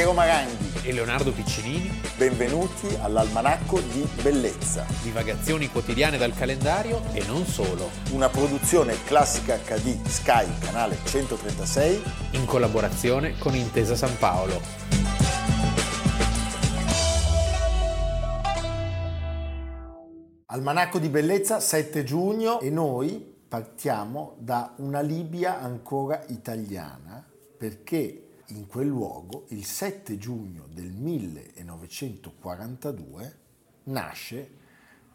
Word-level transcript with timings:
Piero 0.00 0.14
Maranghi 0.14 0.88
e 0.88 0.94
Leonardo 0.94 1.30
Piccinini. 1.30 1.90
Benvenuti 2.16 2.86
all'Almanacco 3.02 3.80
di 3.80 4.08
Bellezza. 4.22 4.86
Divagazioni 5.02 5.68
quotidiane 5.68 6.16
dal 6.16 6.32
calendario 6.32 7.02
e 7.12 7.22
non 7.26 7.44
solo. 7.44 7.90
Una 8.12 8.30
produzione 8.30 8.96
classica 9.04 9.58
HD 9.58 10.02
Sky, 10.06 10.58
canale 10.58 10.96
136. 11.04 12.02
In 12.30 12.46
collaborazione 12.46 13.36
con 13.36 13.54
Intesa 13.54 13.94
San 13.94 14.16
Paolo. 14.16 14.58
Almanacco 20.46 20.98
di 20.98 21.10
Bellezza 21.10 21.60
7 21.60 22.04
giugno 22.04 22.58
e 22.60 22.70
noi 22.70 23.36
partiamo 23.46 24.36
da 24.38 24.72
una 24.76 25.02
Libia 25.02 25.60
ancora 25.60 26.24
italiana 26.28 27.22
perché 27.58 28.29
in 28.50 28.66
quel 28.66 28.86
luogo, 28.86 29.46
il 29.48 29.64
7 29.64 30.18
giugno 30.18 30.66
del 30.68 30.90
1942, 30.90 33.38
nasce 33.84 34.50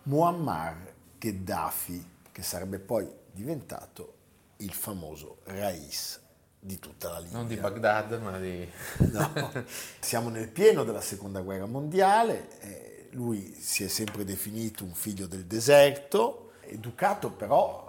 Muammar 0.04 0.94
Gheddafi, 1.18 2.14
che 2.32 2.44
sarebbe 2.44 2.80
poi 2.80 3.10
diventato 3.32 4.14
il 4.58 4.74
famoso 4.74 5.40
Rais 5.46 6.22
di 6.60 6.78
tutta 6.80 7.12
la 7.12 7.20
Libia. 7.20 7.38
Non 7.38 7.48
di 7.48 7.56
Baghdad, 7.58 8.22
ma 8.22 8.40
di... 8.40 8.68
no, 9.12 9.32
siamo 10.00 10.30
nel 10.30 10.50
pieno 10.50 10.84
della 10.84 11.02
seconda 11.02 11.42
guerra 11.42 11.66
mondiale, 11.66 12.60
eh, 12.62 13.10
lui 13.12 13.56
si 13.60 13.84
è 13.84 13.88
sempre 13.88 14.26
definito 14.26 14.84
un 14.84 14.94
figlio 14.94 15.28
del 15.28 15.46
deserto, 15.46 16.54
educato 16.62 17.32
però 17.32 17.85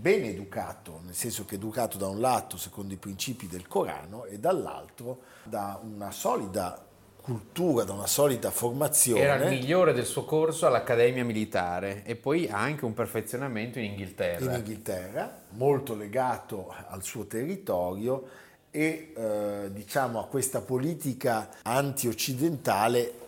ben 0.00 0.24
educato, 0.24 1.00
nel 1.04 1.14
senso 1.14 1.44
che 1.44 1.56
educato 1.56 1.98
da 1.98 2.08
un 2.08 2.20
lato 2.20 2.56
secondo 2.56 2.94
i 2.94 2.96
principi 2.96 3.46
del 3.46 3.68
Corano 3.68 4.24
e 4.24 4.38
dall'altro 4.38 5.20
da 5.42 5.78
una 5.82 6.10
solida 6.10 6.86
cultura, 7.20 7.84
da 7.84 7.92
una 7.92 8.06
solida 8.06 8.50
formazione. 8.50 9.20
Era 9.20 9.34
il 9.34 9.50
migliore 9.50 9.92
del 9.92 10.06
suo 10.06 10.24
corso 10.24 10.66
all'Accademia 10.66 11.22
Militare 11.22 12.02
e 12.04 12.16
poi 12.16 12.48
ha 12.48 12.58
anche 12.58 12.86
un 12.86 12.94
perfezionamento 12.94 13.78
in 13.78 13.90
Inghilterra. 13.90 14.52
In 14.52 14.58
Inghilterra, 14.58 15.42
molto 15.50 15.94
legato 15.94 16.74
al 16.88 17.02
suo 17.02 17.26
territorio 17.26 18.26
e 18.70 19.12
eh, 19.14 19.70
diciamo 19.70 20.18
a 20.18 20.26
questa 20.26 20.62
politica 20.62 21.50
anti-occidentale 21.62 23.18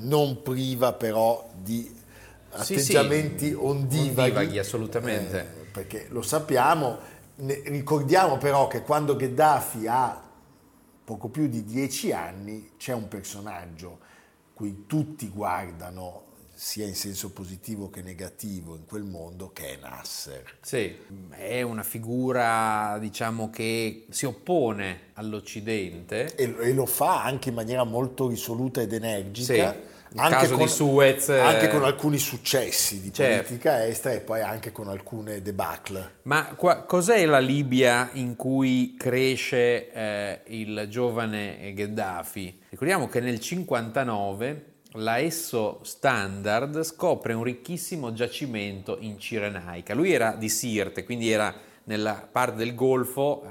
non 0.00 0.40
priva 0.42 0.94
però 0.94 1.46
di 1.54 2.00
atteggiamenti 2.52 3.38
sì, 3.38 3.50
sì, 3.50 3.52
ondivaghi. 3.52 4.30
ondivaghi 4.30 4.58
assolutamente. 4.58 5.40
Eh, 5.40 5.61
perché 5.72 6.06
lo 6.10 6.22
sappiamo, 6.22 6.98
ricordiamo 7.36 8.36
però 8.36 8.68
che 8.68 8.82
quando 8.82 9.16
Gheddafi 9.16 9.86
ha 9.88 10.22
poco 11.04 11.28
più 11.28 11.48
di 11.48 11.64
dieci 11.64 12.12
anni 12.12 12.72
c'è 12.76 12.92
un 12.92 13.08
personaggio 13.08 13.98
cui 14.54 14.84
tutti 14.86 15.28
guardano 15.28 16.30
sia 16.54 16.86
in 16.86 16.94
senso 16.94 17.32
positivo 17.32 17.90
che 17.90 18.02
negativo 18.02 18.76
in 18.76 18.84
quel 18.84 19.02
mondo 19.02 19.50
che 19.52 19.74
è 19.74 19.78
Nasser. 19.80 20.58
Sì, 20.60 20.96
è 21.30 21.62
una 21.62 21.82
figura 21.82 22.98
diciamo 23.00 23.50
che 23.50 24.06
si 24.10 24.26
oppone 24.26 25.10
all'Occidente 25.14 26.36
e, 26.36 26.72
lo 26.72 26.86
fa 26.86 27.24
anche 27.24 27.48
in 27.48 27.56
maniera 27.56 27.82
molto 27.82 28.28
risoluta 28.28 28.80
ed 28.80 28.92
energica. 28.92 29.72
Sì 29.72 29.90
anche 30.16 30.36
caso 30.36 30.56
con, 30.56 30.66
di 30.66 30.70
Suez. 30.70 31.28
Anche 31.28 31.68
con 31.68 31.84
alcuni 31.84 32.18
successi 32.18 33.00
di 33.00 33.12
certo. 33.12 33.42
politica 33.42 33.86
estera 33.86 34.14
e 34.14 34.20
poi 34.20 34.40
anche 34.40 34.72
con 34.72 34.88
alcune 34.88 35.42
debacle. 35.42 36.16
Ma 36.22 36.54
qua, 36.56 36.82
cos'è 36.82 37.24
la 37.26 37.38
Libia 37.38 38.10
in 38.14 38.36
cui 38.36 38.96
cresce 38.98 39.90
eh, 39.90 40.40
il 40.46 40.86
giovane 40.88 41.72
Gheddafi? 41.74 42.62
Ricordiamo 42.70 43.08
che 43.08 43.20
nel 43.20 43.40
59 43.40 44.66
la 44.96 45.18
Esso 45.18 45.80
Standard 45.82 46.82
scopre 46.82 47.32
un 47.32 47.42
ricchissimo 47.42 48.12
giacimento 48.12 48.98
in 49.00 49.18
Cirenaica. 49.18 49.94
Lui 49.94 50.12
era 50.12 50.32
di 50.32 50.48
Sirte, 50.48 51.04
quindi 51.04 51.30
era 51.30 51.54
nella 51.84 52.26
parte 52.30 52.56
del 52.56 52.74
Golfo 52.74 53.42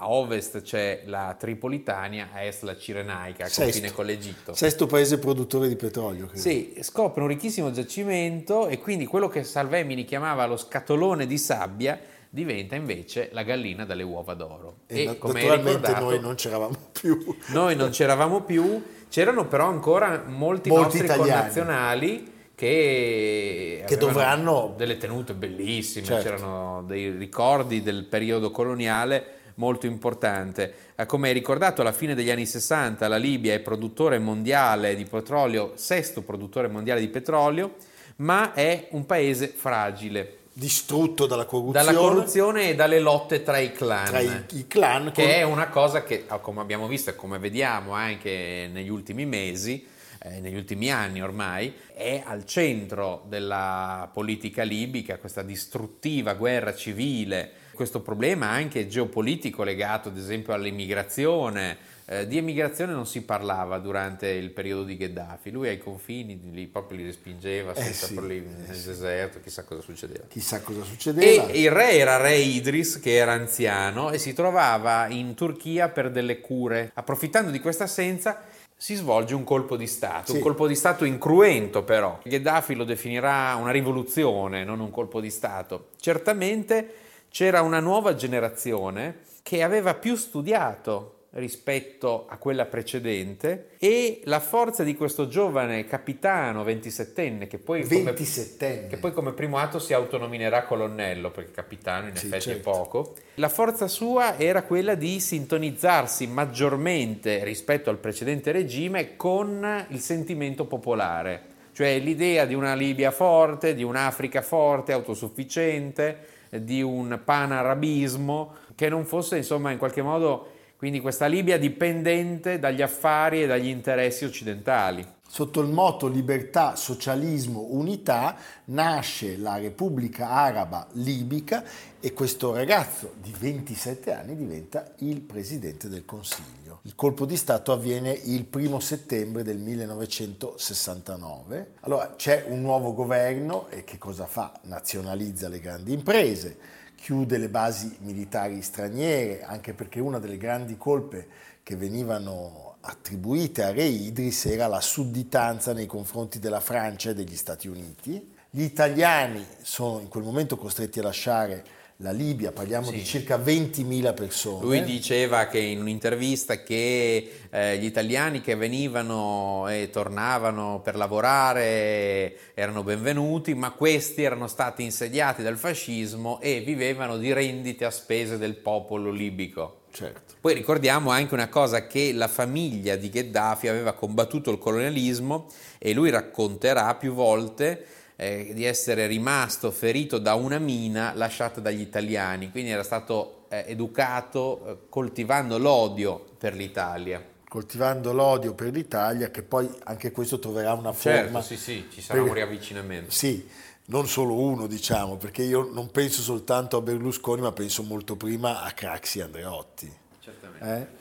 a 0.00 0.10
ovest 0.10 0.62
c'è 0.62 1.02
la 1.06 1.34
Tripolitania, 1.36 2.28
a 2.32 2.44
est 2.44 2.62
la 2.62 2.76
Cirenaica, 2.76 3.46
a 3.46 3.50
confine 3.52 3.90
con 3.92 4.06
l'Egitto. 4.06 4.54
Sesto 4.54 4.86
paese 4.86 5.18
produttore 5.18 5.66
di 5.66 5.74
petrolio. 5.74 6.26
Credo. 6.26 6.40
Sì, 6.40 6.76
scopre 6.82 7.22
un 7.22 7.28
ricchissimo 7.28 7.72
giacimento 7.72 8.68
e 8.68 8.78
quindi 8.78 9.06
quello 9.06 9.26
che 9.26 9.42
Salvemini 9.42 10.04
chiamava 10.04 10.46
lo 10.46 10.56
scatolone 10.56 11.26
di 11.26 11.36
sabbia 11.36 11.98
diventa 12.30 12.76
invece 12.76 13.30
la 13.32 13.42
gallina 13.42 13.84
dalle 13.84 14.04
uova 14.04 14.34
d'oro. 14.34 14.76
E, 14.86 15.02
e 15.02 15.18
come 15.18 15.42
naturalmente 15.42 15.92
noi 15.98 16.20
non 16.20 16.34
c'eravamo 16.36 16.76
più. 16.92 17.36
Noi 17.48 17.74
non 17.74 17.90
c'eravamo 17.90 18.42
più, 18.42 18.80
c'erano 19.08 19.46
però 19.48 19.66
ancora 19.66 20.22
molti, 20.26 20.68
molti 20.68 20.98
nostri 21.00 21.04
italiani. 21.04 21.30
connazionali 21.30 22.32
che, 22.54 23.82
che 23.84 23.96
dovranno 23.96 24.74
delle 24.76 24.96
tenute 24.96 25.34
bellissime, 25.34 26.06
certo. 26.06 26.22
c'erano 26.22 26.84
dei 26.86 27.10
ricordi 27.10 27.82
del 27.82 28.04
periodo 28.04 28.52
coloniale 28.52 29.37
molto 29.58 29.86
importante. 29.86 30.74
Eh, 30.96 31.06
come 31.06 31.28
hai 31.28 31.34
ricordato, 31.34 31.80
alla 31.80 31.92
fine 31.92 32.14
degli 32.14 32.30
anni 32.30 32.46
60 32.46 33.06
la 33.06 33.16
Libia 33.16 33.54
è 33.54 33.60
produttore 33.60 34.18
mondiale 34.18 34.96
di 34.96 35.04
petrolio, 35.04 35.72
sesto 35.74 36.22
produttore 36.22 36.68
mondiale 36.68 37.00
di 37.00 37.08
petrolio, 37.08 37.76
ma 38.16 38.52
è 38.54 38.88
un 38.90 39.06
paese 39.06 39.48
fragile. 39.48 40.36
Distrutto 40.52 41.26
dalla 41.26 41.44
corruzione. 41.44 41.84
Dalla 41.84 41.98
corruzione 41.98 42.70
e 42.70 42.74
dalle 42.74 42.98
lotte 42.98 43.44
tra 43.44 43.58
i 43.58 43.70
clan. 43.70 44.06
Tra 44.06 44.18
i, 44.18 44.44
i 44.54 44.66
clan. 44.66 45.12
Che 45.12 45.22
con... 45.22 45.30
è 45.30 45.42
una 45.42 45.68
cosa 45.68 46.02
che, 46.02 46.24
ah, 46.26 46.38
come 46.38 46.60
abbiamo 46.60 46.88
visto 46.88 47.10
e 47.10 47.14
come 47.14 47.38
vediamo 47.38 47.92
anche 47.92 48.68
negli 48.72 48.88
ultimi 48.88 49.24
mesi, 49.24 49.86
eh, 50.20 50.40
negli 50.40 50.56
ultimi 50.56 50.90
anni 50.90 51.22
ormai, 51.22 51.72
è 51.94 52.22
al 52.24 52.44
centro 52.44 53.22
della 53.28 54.10
politica 54.12 54.64
libica, 54.64 55.18
questa 55.18 55.42
distruttiva 55.42 56.34
guerra 56.34 56.74
civile 56.74 57.66
questo 57.78 58.00
problema 58.00 58.48
anche 58.48 58.88
geopolitico 58.88 59.62
legato 59.62 60.08
ad 60.08 60.16
esempio 60.16 60.52
all'immigrazione. 60.52 61.78
Eh, 62.06 62.26
di 62.26 62.36
emigrazione 62.36 62.92
non 62.92 63.06
si 63.06 63.22
parlava 63.22 63.78
durante 63.78 64.28
il 64.30 64.50
periodo 64.50 64.82
di 64.82 64.96
Gheddafi, 64.96 65.50
lui 65.50 65.68
ai 65.68 65.78
confini 65.78 66.40
lì 66.50 66.66
proprio 66.66 66.98
li 66.98 67.04
respingeva 67.04 67.72
eh 67.72 67.80
senza 67.80 68.06
sì, 68.06 68.14
problemi 68.14 68.48
eh 68.48 68.66
nel 68.66 68.76
sì. 68.76 68.86
deserto, 68.88 69.38
chissà 69.40 69.62
cosa 69.62 69.80
succedeva. 69.80 70.24
Chissà 70.26 70.60
cosa 70.60 70.82
succedeva. 70.82 71.46
E 71.46 71.60
il 71.60 71.70
re 71.70 71.92
era 71.92 72.16
re 72.16 72.34
Idris, 72.34 72.98
che 72.98 73.14
era 73.14 73.32
anziano 73.32 74.10
e 74.10 74.18
si 74.18 74.32
trovava 74.32 75.06
in 75.06 75.34
Turchia 75.34 75.88
per 75.88 76.10
delle 76.10 76.40
cure. 76.40 76.90
Approfittando 76.94 77.52
di 77.52 77.60
questa 77.60 77.84
assenza, 77.84 78.42
si 78.76 78.96
svolge 78.96 79.36
un 79.36 79.44
colpo 79.44 79.76
di 79.76 79.86
Stato, 79.86 80.32
sì. 80.32 80.38
un 80.38 80.42
colpo 80.42 80.66
di 80.66 80.74
Stato 80.74 81.04
incruento 81.04 81.84
però. 81.84 82.18
Gheddafi 82.24 82.74
lo 82.74 82.84
definirà 82.84 83.54
una 83.54 83.70
rivoluzione, 83.70 84.64
non 84.64 84.80
un 84.80 84.90
colpo 84.90 85.20
di 85.20 85.30
Stato. 85.30 85.90
Certamente 86.00 87.06
c'era 87.30 87.62
una 87.62 87.80
nuova 87.80 88.14
generazione 88.14 89.20
che 89.42 89.62
aveva 89.62 89.94
più 89.94 90.14
studiato 90.14 91.18
rispetto 91.32 92.26
a 92.28 92.38
quella 92.38 92.64
precedente 92.64 93.70
e 93.78 94.22
la 94.24 94.40
forza 94.40 94.82
di 94.82 94.94
questo 94.96 95.28
giovane 95.28 95.84
capitano 95.84 96.64
27enne 96.64 97.46
che 97.46 97.58
poi, 97.58 97.82
27enne. 97.82 98.56
Come, 98.58 98.86
che 98.88 98.96
poi 98.96 99.12
come 99.12 99.32
primo 99.32 99.58
atto 99.58 99.78
si 99.78 99.92
autonominerà 99.92 100.64
colonnello 100.64 101.30
perché 101.30 101.50
capitano 101.50 102.08
in 102.08 102.16
sì, 102.16 102.26
effetti 102.26 102.44
certo. 102.44 102.58
è 102.58 102.62
poco 102.62 103.14
la 103.34 103.50
forza 103.50 103.88
sua 103.88 104.38
era 104.38 104.62
quella 104.62 104.94
di 104.94 105.20
sintonizzarsi 105.20 106.26
maggiormente 106.26 107.44
rispetto 107.44 107.90
al 107.90 107.98
precedente 107.98 108.50
regime 108.50 109.16
con 109.16 109.86
il 109.90 110.00
sentimento 110.00 110.64
popolare 110.64 111.56
cioè 111.72 111.98
l'idea 111.98 112.46
di 112.46 112.54
una 112.54 112.74
Libia 112.74 113.10
forte 113.10 113.74
di 113.74 113.82
un'Africa 113.82 114.40
forte 114.40 114.92
autosufficiente 114.92 116.36
di 116.50 116.82
un 116.82 117.20
panarabismo 117.24 118.54
che 118.74 118.88
non 118.88 119.04
fosse 119.04 119.36
insomma 119.36 119.70
in 119.70 119.78
qualche 119.78 120.02
modo 120.02 120.52
quindi 120.78 121.00
questa 121.00 121.26
Libia 121.26 121.58
dipendente 121.58 122.60
dagli 122.60 122.82
affari 122.82 123.42
e 123.42 123.46
dagli 123.48 123.66
interessi 123.66 124.24
occidentali. 124.24 125.04
Sotto 125.30 125.60
il 125.60 125.68
motto 125.68 126.06
libertà, 126.06 126.74
socialismo, 126.74 127.66
unità 127.68 128.34
nasce 128.64 129.36
la 129.36 129.58
Repubblica 129.58 130.30
Araba 130.30 130.86
Libica 130.92 131.62
e 132.00 132.14
questo 132.14 132.54
ragazzo 132.54 133.12
di 133.20 133.34
27 133.38 134.14
anni 134.14 134.34
diventa 134.34 134.94
il 135.00 135.20
presidente 135.20 135.90
del 135.90 136.06
Consiglio. 136.06 136.78
Il 136.84 136.94
colpo 136.94 137.26
di 137.26 137.36
Stato 137.36 137.72
avviene 137.72 138.10
il 138.10 138.46
primo 138.46 138.80
settembre 138.80 139.42
del 139.42 139.58
1969. 139.58 141.72
Allora 141.80 142.14
c'è 142.16 142.46
un 142.48 142.62
nuovo 142.62 142.94
governo 142.94 143.68
e 143.68 143.84
che 143.84 143.98
cosa 143.98 144.24
fa? 144.24 144.58
Nazionalizza 144.62 145.50
le 145.50 145.60
grandi 145.60 145.92
imprese, 145.92 146.56
chiude 146.96 147.36
le 147.36 147.50
basi 147.50 147.98
militari 148.00 148.62
straniere, 148.62 149.42
anche 149.42 149.74
perché 149.74 150.00
una 150.00 150.18
delle 150.18 150.38
grandi 150.38 150.78
colpe 150.78 151.28
che 151.62 151.76
venivano 151.76 152.67
attribuite 152.88 153.62
a 153.62 153.70
Re 153.70 153.84
Idris 153.84 154.46
era 154.46 154.66
la 154.66 154.80
sudditanza 154.80 155.74
nei 155.74 155.86
confronti 155.86 156.38
della 156.38 156.60
Francia 156.60 157.10
e 157.10 157.14
degli 157.14 157.36
Stati 157.36 157.68
Uniti. 157.68 158.34
Gli 158.50 158.62
italiani 158.62 159.44
sono 159.60 160.00
in 160.00 160.08
quel 160.08 160.24
momento 160.24 160.56
costretti 160.56 160.98
a 160.98 161.02
lasciare 161.02 161.76
la 162.00 162.12
Libia, 162.12 162.52
parliamo 162.52 162.86
sì. 162.86 162.94
di 162.94 163.04
circa 163.04 163.36
20.000 163.36 164.14
persone. 164.14 164.64
Lui 164.64 164.84
diceva 164.84 165.48
che 165.48 165.58
in 165.58 165.80
un'intervista 165.80 166.62
che 166.62 167.32
eh, 167.50 167.76
gli 167.76 167.84
italiani 167.84 168.40
che 168.40 168.54
venivano 168.54 169.66
e 169.68 169.90
tornavano 169.90 170.80
per 170.82 170.96
lavorare 170.96 172.54
erano 172.54 172.84
benvenuti, 172.84 173.52
ma 173.54 173.72
questi 173.72 174.22
erano 174.22 174.46
stati 174.46 174.82
insediati 174.82 175.42
dal 175.42 175.58
fascismo 175.58 176.40
e 176.40 176.60
vivevano 176.60 177.18
di 177.18 177.32
rendite 177.32 177.84
a 177.84 177.90
spese 177.90 178.38
del 178.38 178.54
popolo 178.54 179.10
libico. 179.10 179.77
Certo. 179.90 180.34
Poi 180.40 180.54
ricordiamo 180.54 181.10
anche 181.10 181.34
una 181.34 181.48
cosa 181.48 181.86
che 181.86 182.12
la 182.12 182.28
famiglia 182.28 182.96
di 182.96 183.10
Gheddafi 183.10 183.68
aveva 183.68 183.92
combattuto 183.92 184.50
il 184.50 184.58
colonialismo 184.58 185.46
e 185.78 185.92
lui 185.92 186.10
racconterà 186.10 186.94
più 186.94 187.12
volte 187.12 187.86
eh, 188.16 188.50
di 188.52 188.64
essere 188.64 189.06
rimasto 189.06 189.70
ferito 189.70 190.18
da 190.18 190.34
una 190.34 190.58
mina 190.58 191.12
lasciata 191.14 191.60
dagli 191.60 191.80
italiani, 191.80 192.50
quindi 192.50 192.70
era 192.70 192.82
stato 192.82 193.46
eh, 193.48 193.64
educato 193.68 194.66
eh, 194.66 194.76
coltivando 194.88 195.58
l'odio 195.58 196.24
per 196.36 196.54
l'Italia. 196.54 197.24
Coltivando 197.48 198.12
l'odio 198.12 198.52
per 198.54 198.72
l'Italia, 198.72 199.30
che 199.30 199.42
poi 199.42 199.68
anche 199.84 200.10
questo 200.10 200.38
troverà 200.38 200.74
una 200.74 200.92
forma. 200.92 201.40
Certo, 201.40 201.42
sì, 201.42 201.56
sì, 201.56 201.88
ci 201.90 202.02
sarà 202.02 202.20
per... 202.20 202.28
un 202.28 202.34
riavvicinamento. 202.34 203.10
Sì, 203.10 203.48
non 203.90 204.06
solo 204.06 204.34
uno, 204.34 204.66
diciamo, 204.66 205.16
perché 205.16 205.42
io 205.42 205.68
non 205.72 205.90
penso 205.90 206.22
soltanto 206.22 206.76
a 206.76 206.80
Berlusconi, 206.80 207.40
ma 207.40 207.52
penso 207.52 207.82
molto 207.82 208.16
prima 208.16 208.62
a 208.62 208.72
Craxi 208.72 209.20
Andreotti. 209.20 209.92
Certamente. 210.20 210.66
Eh? 210.66 210.96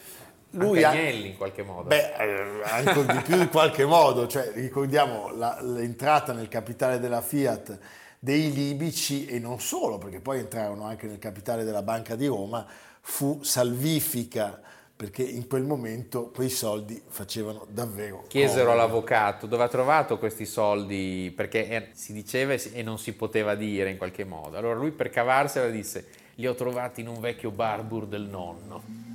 lui 0.52 0.84
anche 0.84 1.00
Agnelli 1.00 1.28
in 1.28 1.38
qualche 1.38 1.64
modo. 1.64 1.88
Beh, 1.90 2.14
eh, 2.16 2.64
anche 2.64 3.06
di 3.06 3.20
più 3.22 3.40
in 3.40 3.50
qualche 3.50 3.86
modo, 3.86 4.28
cioè, 4.28 4.52
ricordiamo 4.54 5.36
la, 5.36 5.60
l'entrata 5.62 6.34
nel 6.34 6.48
capitale 6.48 7.00
della 7.00 7.22
Fiat 7.22 7.78
dei 8.20 8.52
libici 8.52 9.28
e 9.28 9.40
non 9.40 9.60
solo, 9.60 9.98
perché 9.98 10.20
poi 10.20 10.40
entrarono 10.40 10.86
anche 10.86 11.08
nel 11.08 11.20
capitale 11.20 11.64
della 11.64 11.84
Banca 11.84 12.16
di 12.16 12.26
Roma, 12.26 12.66
fu 13.02 13.44
salvifica 13.44 14.62
perché 14.98 15.22
in 15.22 15.48
quel 15.48 15.64
momento 15.64 16.32
quei 16.34 16.50
soldi 16.50 17.00
facevano 17.08 17.68
davvero 17.70 18.26
chiesero 18.28 18.66
comodo. 18.66 18.82
all'avvocato 18.82 19.46
dove 19.46 19.64
ha 19.64 19.68
trovato 19.68 20.18
questi 20.18 20.46
soldi 20.46 21.32
perché 21.36 21.92
si 21.94 22.14
diceva 22.14 22.54
e 22.54 22.82
non 22.82 22.98
si 22.98 23.14
poteva 23.14 23.56
dire 23.56 23.92
in 23.92 23.98
qualche 23.98 24.26
modo 24.26 24.58
allora 24.58 24.74
lui 24.74 24.92
per 24.92 25.10
cavarsela 25.10 25.70
disse 25.70 26.08
li 26.36 26.48
ho 26.48 26.56
trovati 26.56 27.02
in 27.02 27.08
un 27.08 27.20
vecchio 27.20 27.52
barbur 27.52 28.08
del 28.08 28.24
nonno 28.24 29.06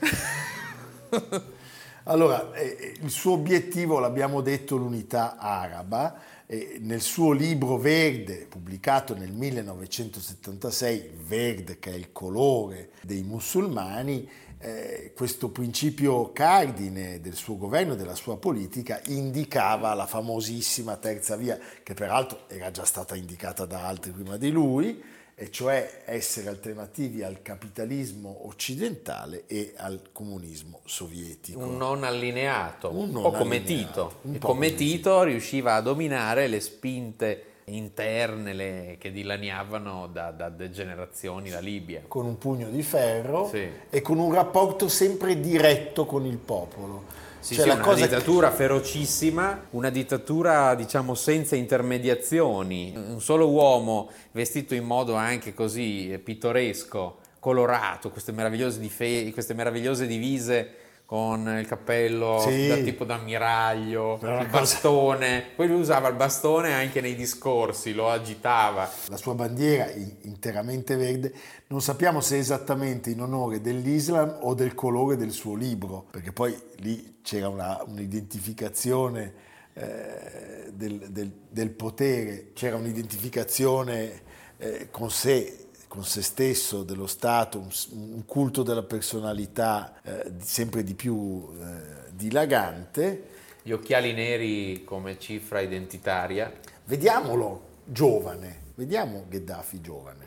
allora, 2.04 2.52
eh, 2.54 2.76
eh, 2.78 2.96
il 3.02 3.10
suo 3.10 3.32
obiettivo, 3.32 3.98
l'abbiamo 3.98 4.40
detto, 4.40 4.76
l'unità 4.76 5.36
araba. 5.38 6.20
Eh, 6.46 6.78
nel 6.80 7.02
suo 7.02 7.32
libro 7.32 7.76
Verde, 7.76 8.46
pubblicato 8.48 9.14
nel 9.14 9.32
1976, 9.32 11.10
Verde 11.26 11.78
che 11.78 11.90
è 11.90 11.94
il 11.94 12.10
colore 12.12 12.90
dei 13.02 13.22
musulmani, 13.22 14.26
eh, 14.60 15.12
questo 15.14 15.50
principio 15.50 16.32
cardine 16.32 17.20
del 17.20 17.34
suo 17.34 17.56
governo 17.56 17.92
e 17.92 17.96
della 17.96 18.14
sua 18.14 18.36
politica 18.36 19.00
indicava 19.06 19.94
la 19.94 20.06
famosissima 20.06 20.96
terza 20.96 21.36
via, 21.36 21.58
che 21.82 21.94
peraltro 21.94 22.40
era 22.48 22.70
già 22.70 22.84
stata 22.84 23.14
indicata 23.14 23.66
da 23.66 23.86
altri 23.86 24.10
prima 24.10 24.36
di 24.36 24.50
lui, 24.50 25.02
e 25.40 25.52
cioè 25.52 26.02
essere 26.04 26.48
alternativi 26.48 27.22
al 27.22 27.42
capitalismo 27.42 28.48
occidentale 28.48 29.44
e 29.46 29.72
al 29.76 30.10
comunismo 30.10 30.80
sovietico. 30.84 31.60
Un 31.60 31.76
non 31.76 32.02
allineato, 32.02 32.90
un, 32.92 33.14
un 33.14 33.22
po' 33.22 33.30
come 33.30 33.62
Tito. 33.62 34.18
Un 34.22 34.38
po 34.38 34.48
come 34.48 34.74
Tito 34.74 35.22
riusciva 35.22 35.76
a 35.76 35.80
dominare 35.80 36.48
le 36.48 36.58
spinte 36.58 37.47
interne 37.68 38.52
le, 38.52 38.96
che 38.98 39.10
dilaniavano 39.10 40.08
da, 40.12 40.30
da, 40.30 40.70
generazioni 40.70 41.50
la 41.50 41.60
Libia. 41.60 42.02
Con 42.08 42.26
un 42.26 42.38
pugno 42.38 42.68
di 42.68 42.82
ferro 42.82 43.48
sì. 43.48 43.68
e 43.88 44.00
con 44.00 44.18
un 44.18 44.32
rapporto 44.32 44.88
sempre 44.88 45.40
diretto 45.40 46.06
con 46.06 46.26
il 46.26 46.38
popolo. 46.38 47.26
Sì, 47.40 47.54
cioè, 47.54 47.70
sì, 47.70 47.70
una 47.70 47.94
dittatura 47.94 48.50
che... 48.50 48.56
ferocissima, 48.56 49.66
una 49.70 49.90
dittatura 49.90 50.74
diciamo 50.74 51.14
senza 51.14 51.54
intermediazioni, 51.54 52.92
un 52.96 53.20
solo 53.20 53.48
uomo 53.48 54.10
vestito 54.32 54.74
in 54.74 54.84
modo 54.84 55.14
anche 55.14 55.54
così 55.54 56.20
pittoresco, 56.22 57.18
colorato, 57.38 58.10
queste 58.10 58.32
meravigliose, 58.32 58.80
dife- 58.80 59.30
queste 59.32 59.54
meravigliose 59.54 60.06
divise 60.06 60.86
con 61.08 61.48
il 61.58 61.66
cappello 61.66 62.38
sì. 62.46 62.66
da 62.66 62.76
tipo 62.76 63.06
d'ammiraglio, 63.06 64.18
il 64.20 64.48
bastone. 64.50 65.42
Poi 65.56 65.66
lui 65.66 65.80
usava 65.80 66.06
il 66.08 66.16
bastone 66.16 66.74
anche 66.74 67.00
nei 67.00 67.14
discorsi, 67.14 67.94
lo 67.94 68.10
agitava. 68.10 68.86
La 69.06 69.16
sua 69.16 69.32
bandiera 69.32 69.90
interamente 69.90 70.96
verde, 70.96 71.32
non 71.68 71.80
sappiamo 71.80 72.20
se 72.20 72.36
è 72.36 72.38
esattamente 72.40 73.08
in 73.08 73.22
onore 73.22 73.62
dell'Islam 73.62 74.40
o 74.42 74.52
del 74.52 74.74
colore 74.74 75.16
del 75.16 75.30
suo 75.30 75.54
libro, 75.54 76.04
perché 76.10 76.30
poi 76.30 76.54
lì 76.80 77.20
c'era 77.22 77.48
una, 77.48 77.82
un'identificazione 77.86 79.32
eh, 79.72 80.70
del, 80.74 81.08
del, 81.08 81.32
del, 81.48 81.70
potere, 81.70 82.50
c'era 82.52 82.76
un'identificazione 82.76 84.20
eh, 84.58 84.88
con 84.90 85.10
sé 85.10 85.67
con 85.88 86.04
se 86.04 86.22
stesso, 86.22 86.84
dello 86.84 87.06
Stato, 87.06 87.58
un, 87.58 87.70
un 87.92 88.24
culto 88.24 88.62
della 88.62 88.82
personalità 88.82 90.00
eh, 90.02 90.32
sempre 90.40 90.84
di 90.84 90.94
più 90.94 91.48
eh, 91.60 92.10
dilagante. 92.12 93.36
Gli 93.62 93.72
occhiali 93.72 94.12
neri 94.12 94.84
come 94.84 95.18
cifra 95.18 95.60
identitaria. 95.60 96.52
Vediamolo 96.84 97.62
giovane, 97.84 98.72
vediamo 98.74 99.24
Gheddafi 99.28 99.80
giovane. 99.80 100.26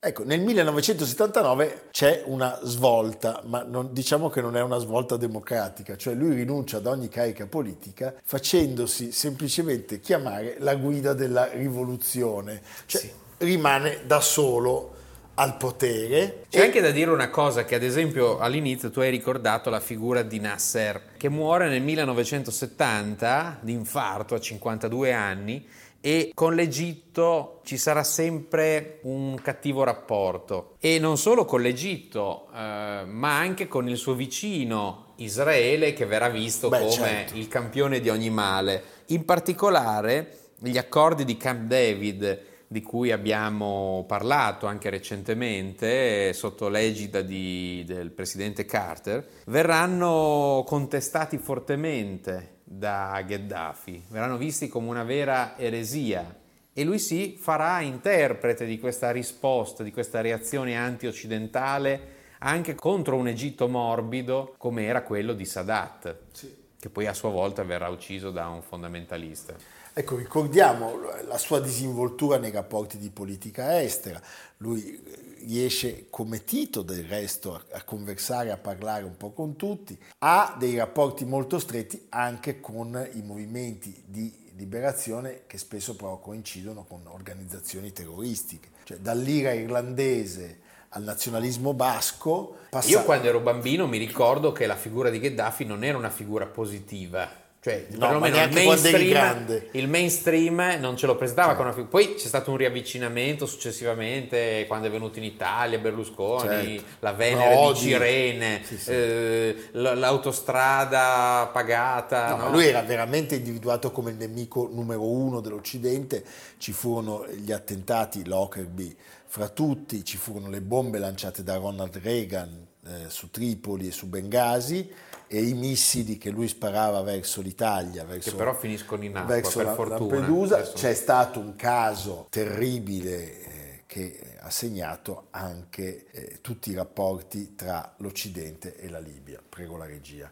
Ecco, 0.00 0.24
nel 0.24 0.40
1979 0.40 1.88
c'è 1.90 2.22
una 2.26 2.58
svolta, 2.62 3.42
ma 3.44 3.62
non, 3.62 3.92
diciamo 3.92 4.28
che 4.28 4.40
non 4.40 4.56
è 4.56 4.62
una 4.62 4.78
svolta 4.78 5.16
democratica, 5.16 5.96
cioè 5.96 6.14
lui 6.14 6.34
rinuncia 6.34 6.78
ad 6.78 6.86
ogni 6.86 7.08
carica 7.08 7.46
politica 7.46 8.14
facendosi 8.22 9.12
semplicemente 9.12 10.00
chiamare 10.00 10.56
la 10.60 10.74
guida 10.76 11.12
della 11.12 11.48
rivoluzione, 11.52 12.62
cioè 12.86 13.00
sì. 13.00 13.10
rimane 13.38 14.00
da 14.06 14.20
solo 14.20 14.96
al 15.38 15.56
potere. 15.56 16.44
C'è 16.48 16.60
e... 16.60 16.62
anche 16.62 16.80
da 16.80 16.90
dire 16.90 17.10
una 17.10 17.30
cosa 17.30 17.64
che 17.64 17.74
ad 17.74 17.82
esempio 17.82 18.38
all'inizio 18.38 18.90
tu 18.90 19.00
hai 19.00 19.10
ricordato 19.10 19.70
la 19.70 19.80
figura 19.80 20.22
di 20.22 20.38
Nasser 20.40 21.02
che 21.16 21.28
muore 21.28 21.68
nel 21.68 21.82
1970 21.82 23.58
di 23.60 23.72
infarto 23.72 24.34
a 24.34 24.40
52 24.40 25.12
anni 25.12 25.66
e 26.00 26.30
con 26.34 26.54
l'Egitto 26.54 27.60
ci 27.64 27.76
sarà 27.76 28.04
sempre 28.04 29.00
un 29.02 29.38
cattivo 29.42 29.84
rapporto. 29.84 30.76
E 30.78 30.98
non 30.98 31.18
solo 31.18 31.44
con 31.44 31.60
l'Egitto 31.60 32.48
eh, 32.54 33.04
ma 33.04 33.38
anche 33.38 33.68
con 33.68 33.88
il 33.88 33.96
suo 33.96 34.14
vicino 34.14 35.14
Israele 35.16 35.92
che 35.92 36.06
verrà 36.06 36.28
visto 36.28 36.68
Beh, 36.68 36.78
come 36.78 36.90
certo. 36.90 37.36
il 37.36 37.48
campione 37.48 38.00
di 38.00 38.08
ogni 38.08 38.30
male. 38.30 38.82
In 39.06 39.24
particolare 39.24 40.36
gli 40.58 40.78
accordi 40.78 41.24
di 41.24 41.36
Camp 41.36 41.62
David 41.66 42.46
di 42.70 42.82
cui 42.82 43.10
abbiamo 43.12 44.04
parlato 44.06 44.66
anche 44.66 44.90
recentemente 44.90 46.34
sotto 46.34 46.68
l'egida 46.68 47.22
di, 47.22 47.82
del 47.86 48.10
presidente 48.10 48.66
Carter, 48.66 49.26
verranno 49.46 50.62
contestati 50.66 51.38
fortemente 51.38 52.56
da 52.70 53.22
Gheddafi, 53.26 54.04
verranno 54.08 54.36
visti 54.36 54.68
come 54.68 54.88
una 54.88 55.04
vera 55.04 55.56
eresia 55.56 56.36
e 56.72 56.84
lui 56.84 56.98
si 56.98 57.36
farà 57.40 57.80
interprete 57.80 58.66
di 58.66 58.78
questa 58.78 59.10
risposta, 59.10 59.82
di 59.82 59.90
questa 59.90 60.20
reazione 60.20 60.76
anti-occidentale 60.76 62.16
anche 62.40 62.74
contro 62.74 63.16
un 63.16 63.26
Egitto 63.26 63.68
morbido 63.68 64.54
come 64.58 64.84
era 64.84 65.02
quello 65.02 65.32
di 65.32 65.44
Sadat, 65.44 66.16
sì. 66.32 66.54
che 66.78 66.88
poi 66.90 67.06
a 67.06 67.14
sua 67.14 67.30
volta 67.30 67.64
verrà 67.64 67.88
ucciso 67.88 68.30
da 68.30 68.48
un 68.48 68.62
fondamentalista. 68.62 69.54
Ecco, 69.92 70.16
ricordiamo 70.16 70.92
la 71.26 71.38
sua 71.38 71.58
disinvoltura 71.58 72.38
nei 72.38 72.52
rapporti 72.52 72.98
di 72.98 73.10
politica 73.10 73.82
estera. 73.82 74.20
Lui 74.58 75.27
riesce 75.44 76.06
come 76.10 76.44
Tito 76.44 76.82
del 76.82 77.04
resto 77.04 77.62
a, 77.72 77.82
conversare, 77.82 78.50
a 78.50 78.56
parlare 78.56 79.04
un 79.04 79.16
po' 79.16 79.32
con 79.32 79.56
tutti, 79.56 79.98
ha 80.18 80.56
dei 80.58 80.76
rapporti 80.76 81.24
molto 81.24 81.58
stretti 81.58 82.06
anche 82.10 82.60
con 82.60 83.08
i 83.14 83.22
movimenti 83.22 84.02
di 84.04 84.46
liberazione 84.56 85.42
che 85.46 85.56
spesso 85.56 85.94
però 85.94 86.18
coincidono 86.18 86.84
con 86.84 87.02
organizzazioni 87.06 87.92
terroristiche, 87.92 88.68
cioè 88.84 88.98
dall'ira 88.98 89.52
irlandese 89.52 90.60
al 90.90 91.02
nazionalismo 91.02 91.74
basco. 91.74 92.56
Passa... 92.70 92.88
Io 92.88 93.04
quando 93.04 93.28
ero 93.28 93.40
bambino 93.40 93.86
mi 93.86 93.98
ricordo 93.98 94.52
che 94.52 94.66
la 94.66 94.76
figura 94.76 95.10
di 95.10 95.20
Gheddafi 95.20 95.64
non 95.64 95.84
era 95.84 95.96
una 95.96 96.10
figura 96.10 96.46
positiva 96.46 97.46
Cioè, 97.60 97.86
no, 97.90 97.98
perlomeno 97.98 98.40
il 98.40 98.52
mainstream, 98.52 99.62
il 99.72 99.88
mainstream, 99.88 100.76
non 100.78 100.96
ce 100.96 101.06
lo 101.06 101.16
presentava 101.16 101.56
certo. 101.56 101.80
una. 101.80 101.88
Poi 101.88 102.14
c'è 102.14 102.28
stato 102.28 102.52
un 102.52 102.56
riavvicinamento 102.56 103.46
successivamente 103.46 104.64
quando 104.68 104.86
è 104.86 104.90
venuto 104.90 105.18
in 105.18 105.24
Italia 105.24 105.78
Berlusconi, 105.78 106.76
certo. 106.76 106.82
la 107.00 107.12
Venere 107.12 107.54
Rodi. 107.54 107.80
di 107.80 107.84
Cirene, 107.90 108.60
sì, 108.64 108.78
sì. 108.78 108.90
Eh, 108.92 109.56
l'autostrada 109.72 111.50
pagata. 111.52 112.36
No, 112.36 112.44
no? 112.44 112.50
Lui 112.52 112.66
era 112.66 112.82
veramente 112.82 113.34
individuato 113.34 113.90
come 113.90 114.12
il 114.12 114.16
nemico 114.18 114.70
numero 114.72 115.02
uno 115.02 115.40
dell'Occidente. 115.40 116.24
Ci 116.58 116.70
furono 116.70 117.26
gli 117.26 117.50
attentati 117.50 118.24
Lockerbie, 118.24 118.94
fra 119.26 119.48
tutti 119.48 120.04
ci 120.04 120.16
furono 120.16 120.48
le 120.48 120.60
bombe 120.60 120.98
lanciate 120.98 121.42
da 121.42 121.56
Ronald 121.56 121.96
Reagan 121.96 122.66
eh, 122.86 123.08
su 123.08 123.30
Tripoli 123.30 123.88
e 123.88 123.90
su 123.90 124.06
Bengasi 124.06 125.06
e 125.28 125.42
i 125.42 125.54
missili 125.54 126.16
che 126.16 126.30
lui 126.30 126.48
sparava 126.48 127.02
verso 127.02 127.40
l'Italia, 127.42 128.04
verso, 128.04 128.30
che 128.30 128.36
però 128.36 128.54
finiscono 128.54 129.04
in 129.04 129.16
acqua, 129.16 129.34
verso 129.34 129.62
la, 129.62 129.74
Lampedusa. 129.74 130.56
Adesso... 130.56 130.72
C'è 130.74 130.94
stato 130.94 131.38
un 131.38 131.54
caso 131.54 132.26
terribile 132.30 133.44
eh, 133.44 133.82
che 133.86 134.36
ha 134.40 134.50
segnato 134.50 135.26
anche 135.30 136.06
eh, 136.10 136.40
tutti 136.40 136.70
i 136.70 136.74
rapporti 136.74 137.54
tra 137.54 137.94
l'Occidente 137.98 138.76
e 138.76 138.88
la 138.88 138.98
Libia. 138.98 139.40
Prego 139.46 139.76
la 139.76 139.86
regia. 139.86 140.30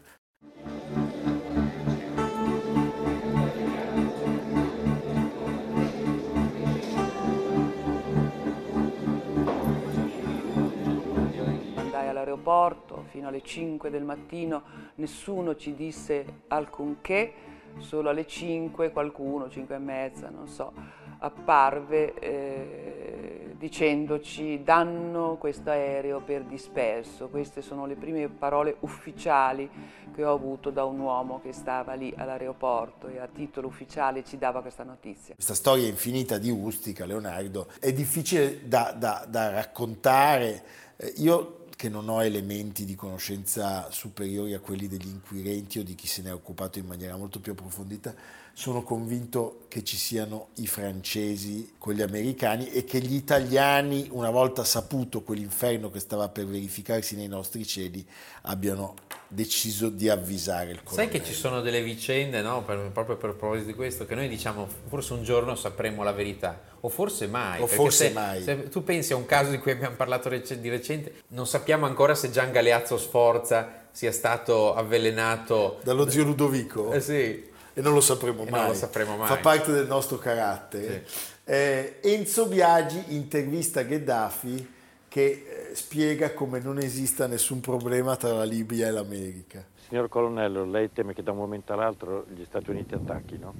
all'aeroporto 12.17 13.06
fino 13.17 13.29
alle 13.29 13.41
5 13.41 13.89
del 13.89 14.03
mattino, 14.03 14.61
nessuno 14.95 15.55
ci 15.55 15.73
disse 15.73 16.43
alcunché, 16.49 17.33
solo 17.79 18.09
alle 18.09 18.27
5 18.27 18.91
qualcuno, 18.91 19.49
5 19.49 19.73
e 19.73 19.79
mezza, 19.79 20.29
non 20.29 20.47
so, 20.47 20.71
apparve 21.17 22.13
eh, 22.19 23.55
dicendoci 23.57 24.61
danno 24.63 25.37
questo 25.39 25.71
aereo 25.71 26.21
per 26.21 26.43
disperso. 26.43 27.27
Queste 27.29 27.63
sono 27.63 27.87
le 27.87 27.95
prime 27.95 28.29
parole 28.29 28.75
ufficiali 28.81 29.67
che 30.13 30.23
ho 30.23 30.31
avuto 30.31 30.69
da 30.69 30.83
un 30.83 30.99
uomo 30.99 31.39
che 31.41 31.53
stava 31.53 31.95
lì 31.95 32.13
all'aeroporto 32.15 33.07
e 33.07 33.17
a 33.17 33.27
titolo 33.27 33.65
ufficiale 33.65 34.23
ci 34.23 34.37
dava 34.37 34.61
questa 34.61 34.83
notizia. 34.83 35.33
Questa 35.33 35.55
storia 35.55 35.87
infinita 35.87 36.37
di 36.37 36.51
Ustica, 36.51 37.07
Leonardo, 37.07 37.67
è 37.79 37.91
difficile 37.91 38.67
da, 38.67 38.93
da, 38.95 39.25
da 39.27 39.49
raccontare. 39.49 40.63
Eh, 40.97 41.13
io 41.17 41.65
che 41.77 41.89
non 41.89 42.09
ho 42.09 42.23
elementi 42.23 42.85
di 42.85 42.95
conoscenza 42.95 43.89
superiori 43.91 44.55
a 44.55 44.59
quelli 44.59 44.87
degli 44.87 45.07
inquirenti 45.07 45.77
o 45.77 45.83
di 45.83 45.93
chi 45.93 46.07
se 46.07 46.23
ne 46.23 46.29
è 46.29 46.33
occupato 46.33 46.79
in 46.79 46.87
maniera 46.87 47.15
molto 47.15 47.39
più 47.39 47.51
approfondita, 47.51 48.15
sono 48.51 48.81
convinto 48.81 49.65
che 49.67 49.83
ci 49.83 49.95
siano 49.95 50.47
i 50.55 50.65
francesi 50.65 51.75
con 51.77 51.93
gli 51.93 52.01
americani 52.01 52.71
e 52.71 52.83
che 52.83 52.99
gli 52.99 53.13
italiani, 53.13 54.07
una 54.09 54.31
volta 54.31 54.63
saputo 54.63 55.21
quell'inferno 55.21 55.91
che 55.91 55.99
stava 55.99 56.29
per 56.29 56.47
verificarsi 56.47 57.15
nei 57.15 57.27
nostri 57.27 57.63
cieli, 57.63 58.03
abbiano 58.41 58.95
deciso 59.27 59.89
di 59.89 60.09
avvisare 60.09 60.71
il 60.71 60.81
colonnello. 60.81 61.11
Sai 61.11 61.21
che 61.21 61.23
ci 61.23 61.35
sono 61.35 61.61
delle 61.61 61.83
vicende, 61.83 62.41
no? 62.41 62.63
per, 62.63 62.89
proprio 62.91 63.17
per 63.17 63.35
proposito 63.35 63.67
di 63.67 63.75
questo, 63.75 64.07
che 64.07 64.15
noi 64.15 64.27
diciamo 64.27 64.67
forse 64.87 65.13
un 65.13 65.21
giorno 65.21 65.53
sapremo 65.53 66.01
la 66.01 66.13
verità, 66.13 66.59
o 66.79 66.89
forse 66.89 67.27
mai. 67.27 67.61
O 67.61 67.67
forse 67.67 68.07
se, 68.07 68.13
mai. 68.13 68.41
Se 68.41 68.69
tu 68.69 68.83
pensi 68.83 69.13
a 69.13 69.15
un 69.15 69.25
caso 69.25 69.51
di 69.51 69.59
cui 69.59 69.71
abbiamo 69.71 69.95
parlato 69.95 70.29
di 70.29 70.69
recente, 70.69 71.23
non 71.29 71.47
sappiamo 71.47 71.85
ancora 71.85 72.15
se 72.15 72.31
Gian 72.31 72.51
Galeazzo 72.51 72.97
Sforza 72.97 73.85
sia 73.91 74.11
stato 74.11 74.73
avvelenato 74.73 75.79
dallo 75.83 76.09
zio 76.09 76.23
Ludovico. 76.23 76.91
Eh 76.91 77.01
sì 77.01 77.55
e 77.77 77.81
non 77.81 77.93
lo 77.93 78.01
sapremo, 78.01 78.43
mai. 78.43 78.59
Non 78.61 78.67
lo 78.69 78.73
sapremo 78.73 79.17
mai. 79.17 79.27
Fa 79.27 79.37
parte 79.37 79.71
del 79.71 79.85
nostro 79.85 80.17
carattere. 80.17 81.03
Sì. 81.05 81.19
Eh, 81.43 81.99
Enzo 82.01 82.47
Biagi 82.47 83.03
intervista 83.09 83.83
Gheddafi 83.83 84.73
che 85.07 85.69
eh, 85.69 85.75
spiega 85.75 86.33
come 86.33 86.59
non 86.59 86.79
esista 86.79 87.27
nessun 87.27 87.61
problema 87.61 88.15
tra 88.15 88.33
la 88.33 88.45
Libia 88.45 88.87
e 88.87 88.91
l'America. 88.91 89.63
Signor 89.87 90.09
Colonnello, 90.09 90.65
lei 90.65 90.91
teme 90.91 91.13
che 91.13 91.21
da 91.21 91.31
un 91.33 91.37
momento 91.37 91.71
all'altro 91.71 92.25
gli 92.33 92.43
Stati 92.45 92.71
Uniti 92.71 92.95
attacchino? 92.95 93.53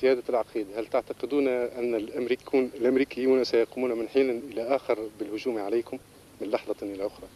سيادة 0.00 0.22
العقيد 0.28 0.66
هل 0.76 0.86
تعتقدون 0.86 1.48
أن 1.48 1.94
الأمريكون 1.94 2.70
الأمريكيون 2.74 3.44
سيقومون 3.44 3.92
من 3.98 4.08
حين 4.08 4.30
إلى 4.30 4.62
آخر 4.62 5.08
بالهجوم 5.18 5.58
عليكم 5.58 5.98
من 6.40 6.50
لحظة 6.50 6.76
إلى 6.82 7.06
أخرى؟ 7.06 7.28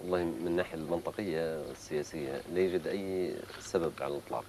والله 0.00 0.24
من 0.24 0.46
الناحية 0.46 0.74
المنطقية 0.74 1.70
السياسية 1.70 2.42
لا 2.54 2.60
يوجد 2.60 2.86
أي 2.86 3.34
سبب 3.60 3.92
على 4.00 4.14
الإطلاق. 4.14 4.44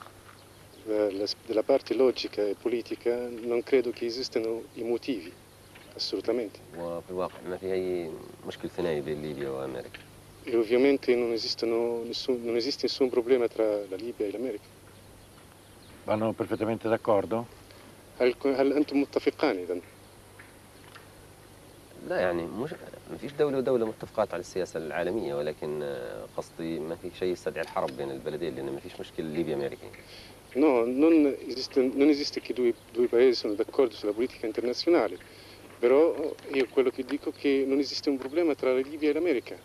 Della 1.48 1.64
parte 1.64 1.94
logica 1.96 2.42
e 2.44 2.56
politica 2.62 3.28
non 3.52 3.64
credo 3.64 3.90
che 3.92 4.06
esistano 4.06 4.62
i 4.76 4.84
motivi 4.84 5.32
assolutamente. 5.96 6.60
وفي 6.78 7.10
الواقع 7.10 7.42
ما 7.50 7.58
في 7.58 7.74
أي 7.74 8.10
مشكل 8.48 8.70
ثنائي 8.70 9.02
بين 9.02 9.22
ليبيا 9.22 9.50
وأمريكا. 9.50 10.00
E 10.46 10.56
ovviamente 10.56 11.16
non, 11.16 11.32
esistono 11.34 12.04
nessun, 12.04 12.44
non 12.44 12.56
esiste 12.56 12.86
nessun 12.86 13.10
problema 13.10 13.48
tra 13.48 13.66
la 13.90 13.96
Libia 13.96 14.28
e 14.28 14.32
l'America. 14.32 14.75
Vanno 16.06 16.34
perfettamente 16.34 16.88
d'accordo? 16.88 17.46
هل 18.20 18.36
هل 18.44 18.74
أنتم 18.74 19.02
متفقان 19.02 19.58
إذا؟ 19.58 19.82
لا 22.08 22.20
يعني 22.20 22.46
مش 22.46 22.74
ما 23.12 23.18
فيش 23.18 23.32
دولة 23.32 23.58
ودولة 23.58 23.86
متفقات 23.86 24.34
على 24.34 24.42
السياسة 24.42 24.78
العالمية 24.78 25.36
ولكن 25.36 25.96
قصدي 26.38 26.80
ما 26.80 26.96
في 26.96 27.12
شيء 27.20 27.32
يستدعي 27.32 27.64
الحرب 27.64 27.98
بين 27.98 28.12
البلدين 28.12 28.56
لأن 28.56 28.74
ما 28.74 28.80
فيش 28.80 29.00
مشكلة 29.00 29.28
ليبيا 29.28 29.56
أمريكا 29.56 29.88
No, 30.56 30.86
non 30.86 31.36
esiste, 31.48 31.82
non 31.82 32.08
esiste 32.08 32.40
che 32.40 32.54
due, 32.54 32.74
due 32.94 33.08
paesi 33.10 33.36
sono 33.36 33.56
d'accordo 33.56 33.94
sulla 33.94 34.14
politica 34.14 34.46
internazionale, 34.46 35.18
però 35.78 36.34
io 36.54 36.66
quello 36.70 36.92
che 36.92 37.04
dico 37.04 37.32
è 37.32 37.34
che 37.34 37.66
non 37.68 37.80
esiste 37.80 38.10
un 38.10 38.18
problema 38.18 38.56
tra 38.56 38.72
la 38.72 38.80
Libia 38.80 39.10
e 39.10 39.14
l'America. 39.14 39.58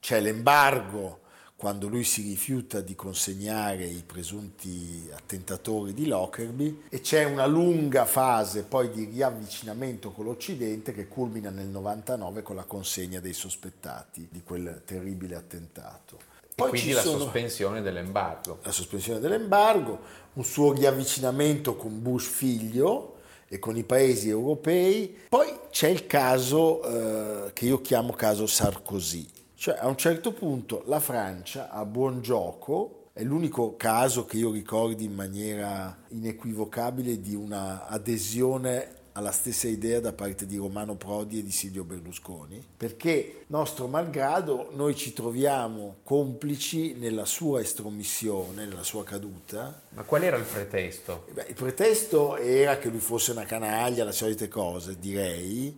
C'è 0.00 0.20
l'embargo 0.20 1.18
quando 1.58 1.88
lui 1.88 2.04
si 2.04 2.22
rifiuta 2.22 2.80
di 2.80 2.94
consegnare 2.94 3.84
i 3.84 4.04
presunti 4.06 5.10
attentatori 5.12 5.92
di 5.92 6.06
Lockerbie 6.06 6.82
e 6.88 7.00
c'è 7.00 7.24
una 7.24 7.46
lunga 7.46 8.04
fase 8.04 8.62
poi 8.62 8.90
di 8.90 9.06
riavvicinamento 9.06 10.12
con 10.12 10.26
l'Occidente 10.26 10.92
che 10.92 11.08
culmina 11.08 11.50
nel 11.50 11.66
99 11.66 12.42
con 12.42 12.54
la 12.54 12.62
consegna 12.62 13.18
dei 13.18 13.32
sospettati 13.32 14.28
di 14.30 14.42
quel 14.44 14.82
terribile 14.84 15.34
attentato. 15.34 16.18
Poi 16.54 16.68
e 16.68 16.70
quindi 16.70 16.92
la 16.92 17.02
sospensione 17.02 17.82
dell'embargo. 17.82 18.60
La 18.62 18.70
sospensione 18.70 19.18
dell'embargo, 19.18 19.98
un 20.34 20.44
suo 20.44 20.72
riavvicinamento 20.72 21.74
con 21.74 22.00
Bush 22.00 22.28
figlio 22.28 23.16
e 23.48 23.58
con 23.58 23.76
i 23.76 23.82
paesi 23.82 24.28
europei. 24.28 25.22
Poi 25.28 25.52
c'è 25.70 25.88
il 25.88 26.06
caso 26.06 26.84
eh, 26.84 27.52
che 27.52 27.64
io 27.64 27.80
chiamo 27.80 28.12
caso 28.12 28.46
Sarkozy 28.46 29.26
cioè 29.58 29.76
a 29.76 29.88
un 29.88 29.96
certo 29.96 30.32
punto 30.32 30.84
la 30.86 31.00
Francia 31.00 31.68
a 31.68 31.84
buon 31.84 32.22
gioco, 32.22 33.08
è 33.12 33.24
l'unico 33.24 33.74
caso 33.74 34.24
che 34.24 34.36
io 34.36 34.52
ricordi 34.52 35.02
in 35.02 35.14
maniera 35.14 35.98
inequivocabile 36.10 37.20
di 37.20 37.34
una 37.34 37.88
adesione 37.88 38.94
alla 39.14 39.32
stessa 39.32 39.66
idea 39.66 39.98
da 39.98 40.12
parte 40.12 40.46
di 40.46 40.56
Romano 40.56 40.94
Prodi 40.94 41.40
e 41.40 41.42
di 41.42 41.50
Silvio 41.50 41.82
Berlusconi, 41.82 42.64
perché 42.76 43.46
nostro 43.48 43.88
malgrado 43.88 44.70
noi 44.74 44.94
ci 44.94 45.12
troviamo 45.12 45.96
complici 46.04 46.94
nella 46.94 47.24
sua 47.24 47.60
estromissione, 47.60 48.64
nella 48.64 48.84
sua 48.84 49.02
caduta. 49.02 49.82
Ma 49.88 50.02
qual 50.04 50.22
era 50.22 50.36
il 50.36 50.44
pretesto? 50.44 51.26
Beh, 51.32 51.46
il 51.48 51.54
pretesto 51.54 52.36
era 52.36 52.78
che 52.78 52.90
lui 52.90 53.00
fosse 53.00 53.32
una 53.32 53.44
canaglia, 53.44 54.04
le 54.04 54.12
solite 54.12 54.46
cose, 54.46 55.00
direi. 55.00 55.76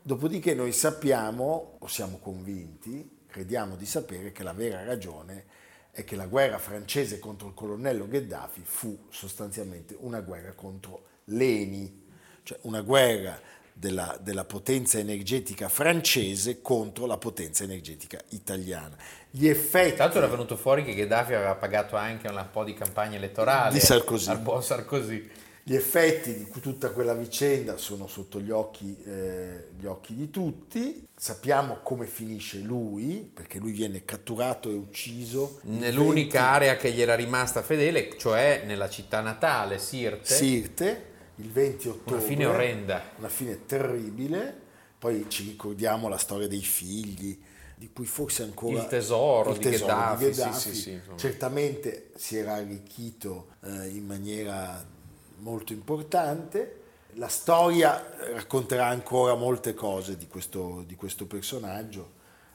Dopodiché 0.00 0.54
noi 0.54 0.72
sappiamo, 0.72 1.76
o 1.78 1.86
siamo 1.88 2.16
convinti, 2.16 3.16
crediamo 3.38 3.76
di 3.76 3.86
sapere 3.86 4.32
che 4.32 4.42
la 4.42 4.52
vera 4.52 4.82
ragione 4.82 5.44
è 5.92 6.02
che 6.02 6.16
la 6.16 6.26
guerra 6.26 6.58
francese 6.58 7.20
contro 7.20 7.46
il 7.46 7.54
colonnello 7.54 8.08
Gheddafi 8.08 8.62
fu 8.64 9.06
sostanzialmente 9.10 9.94
una 10.00 10.20
guerra 10.20 10.54
contro 10.54 11.02
l'ENI, 11.26 12.06
cioè 12.42 12.58
una 12.62 12.80
guerra 12.80 13.40
della, 13.72 14.18
della, 14.20 14.44
potenza 14.44 14.98
energetica 14.98 15.68
francese 15.68 16.60
contro 16.60 17.06
la 17.06 17.16
potenza 17.16 17.62
energetica 17.62 18.20
italiana. 18.30 18.96
Gli 19.30 19.46
effetti... 19.46 19.94
Tra 19.94 20.04
l'altro 20.04 20.18
era 20.18 20.28
venuto 20.28 20.56
fuori 20.56 20.82
che 20.82 20.94
Gheddafi 20.94 21.34
aveva 21.34 21.54
pagato 21.54 21.94
anche 21.94 22.26
un 22.26 22.44
po' 22.50 22.64
di 22.64 22.74
campagna 22.74 23.18
elettorale 23.18 23.72
di 23.72 23.78
Sarkozy. 23.78 24.30
al 24.30 24.40
buon 24.40 24.64
Sarkozy. 24.64 25.30
Gli 25.68 25.74
effetti 25.74 26.32
di 26.32 26.60
tutta 26.62 26.92
quella 26.92 27.12
vicenda 27.12 27.76
sono 27.76 28.06
sotto 28.06 28.40
gli 28.40 28.50
occhi, 28.50 28.96
eh, 29.04 29.66
gli 29.78 29.84
occhi, 29.84 30.14
di 30.14 30.30
tutti. 30.30 31.06
Sappiamo 31.14 31.80
come 31.82 32.06
finisce 32.06 32.60
lui, 32.60 33.30
perché 33.34 33.58
lui 33.58 33.72
viene 33.72 34.02
catturato 34.06 34.70
e 34.70 34.72
ucciso. 34.72 35.60
Nell'unica 35.64 36.40
20... 36.40 36.54
area 36.54 36.76
che 36.78 36.90
gli 36.90 37.02
era 37.02 37.14
rimasta 37.14 37.60
fedele, 37.60 38.16
cioè 38.16 38.62
nella 38.64 38.88
città 38.88 39.20
natale, 39.20 39.78
Sirte. 39.78 40.34
Sirte, 40.34 41.04
il 41.34 41.50
20 41.50 41.88
ottobre. 41.88 42.14
Una 42.14 42.24
fine 42.26 42.46
orrenda. 42.46 43.02
Una 43.18 43.28
fine 43.28 43.66
terribile. 43.66 44.60
Poi 44.98 45.26
ci 45.28 45.44
ricordiamo 45.44 46.08
la 46.08 46.16
storia 46.16 46.48
dei 46.48 46.62
figli, 46.62 47.38
di 47.74 47.90
cui 47.92 48.06
forse 48.06 48.42
ancora... 48.42 48.80
Il 48.80 48.86
tesoro 48.86 49.50
il 49.50 49.58
di 49.58 49.68
tesoro 49.68 50.16
Gheddafi, 50.16 50.24
di 50.24 50.32
sì, 50.32 50.40
Gheddafi. 50.40 50.60
sì, 50.60 50.74
sì, 50.74 50.90
insomma. 50.92 51.16
Certamente 51.18 52.10
si 52.16 52.38
era 52.38 52.54
arricchito 52.54 53.48
eh, 53.64 53.88
in 53.88 54.06
maniera 54.06 54.96
molto 55.38 55.72
importante. 55.72 56.74
La 57.14 57.28
storia 57.28 58.04
racconterà 58.34 58.86
ancora 58.86 59.34
molte 59.34 59.74
cose 59.74 60.16
di 60.16 60.26
questo, 60.28 60.82
di 60.86 60.94
questo 60.94 61.26
personaggio, 61.26 62.12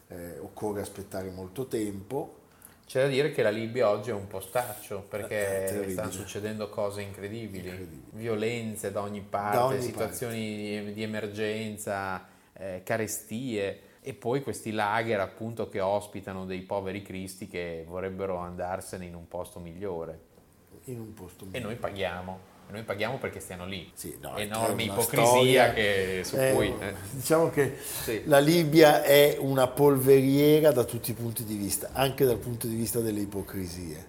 eh, 0.08 0.38
occorre 0.40 0.82
aspettare 0.82 1.30
molto 1.32 1.66
tempo. 1.68 2.40
C'è 2.86 3.02
da 3.02 3.08
dire 3.08 3.32
che 3.32 3.42
la 3.42 3.50
Libia 3.50 3.90
oggi 3.90 4.10
è 4.10 4.14
un 4.14 4.28
postaccio 4.28 5.02
perché 5.08 5.64
terribile. 5.68 5.92
stanno 5.94 6.12
succedendo 6.12 6.70
cose 6.70 7.02
incredibili, 7.02 7.68
Incredibili. 7.70 8.04
violenze 8.12 8.92
da 8.92 9.02
ogni 9.02 9.22
parte, 9.22 9.58
Da 9.58 9.66
ogni 9.66 9.82
situazioni 9.82 10.84
di, 10.86 10.94
di 10.94 11.02
emergenza, 11.04 12.28
eh, 12.54 12.82
carestie 12.84 13.80
e 14.02 14.14
poi 14.14 14.44
questi 14.44 14.72
lager 14.72 15.20
appunto 15.22 15.70
che 15.70 15.80
ospitano 15.80 16.46
dei 16.46 16.62
poveri 16.62 17.02
cristi 17.02 17.48
che 17.48 17.86
vorrebbero 17.88 18.36
andarsene 18.38 19.06
in 19.06 19.16
un 19.16 19.28
posto 19.28 19.60
migliore 19.60 20.32
in 20.86 21.00
un 21.00 21.14
posto 21.14 21.48
e 21.52 21.60
noi 21.60 21.76
paghiamo. 21.76 22.52
E 22.68 22.72
noi 22.72 22.84
paghiamo 22.84 23.18
perché 23.18 23.40
stiano 23.40 23.66
lì. 23.66 23.92
Sì, 23.94 24.18
no, 24.22 24.36
Enorme 24.38 24.84
ipocrisia 24.84 25.74
che, 25.74 26.22
su 26.24 26.36
Eh, 26.38 26.54
cui... 26.54 26.74
eh. 26.80 26.94
Diciamo 27.12 27.50
che 27.50 27.78
Sì. 27.78 28.24
la 28.26 28.40
Libia 28.40 29.04
è 29.04 29.38
una 29.40 29.68
polveriera 29.68 30.72
da 30.72 30.84
tutti 30.84 31.12
i 31.12 31.14
punti 31.14 31.44
di 31.44 31.56
vista, 31.56 31.90
anche 31.94 32.26
dal 32.26 32.38
punto 32.38 32.68
di 32.68 32.76
vista 32.76 33.00
delle 33.00 33.20
ipocrisie. 33.22 34.08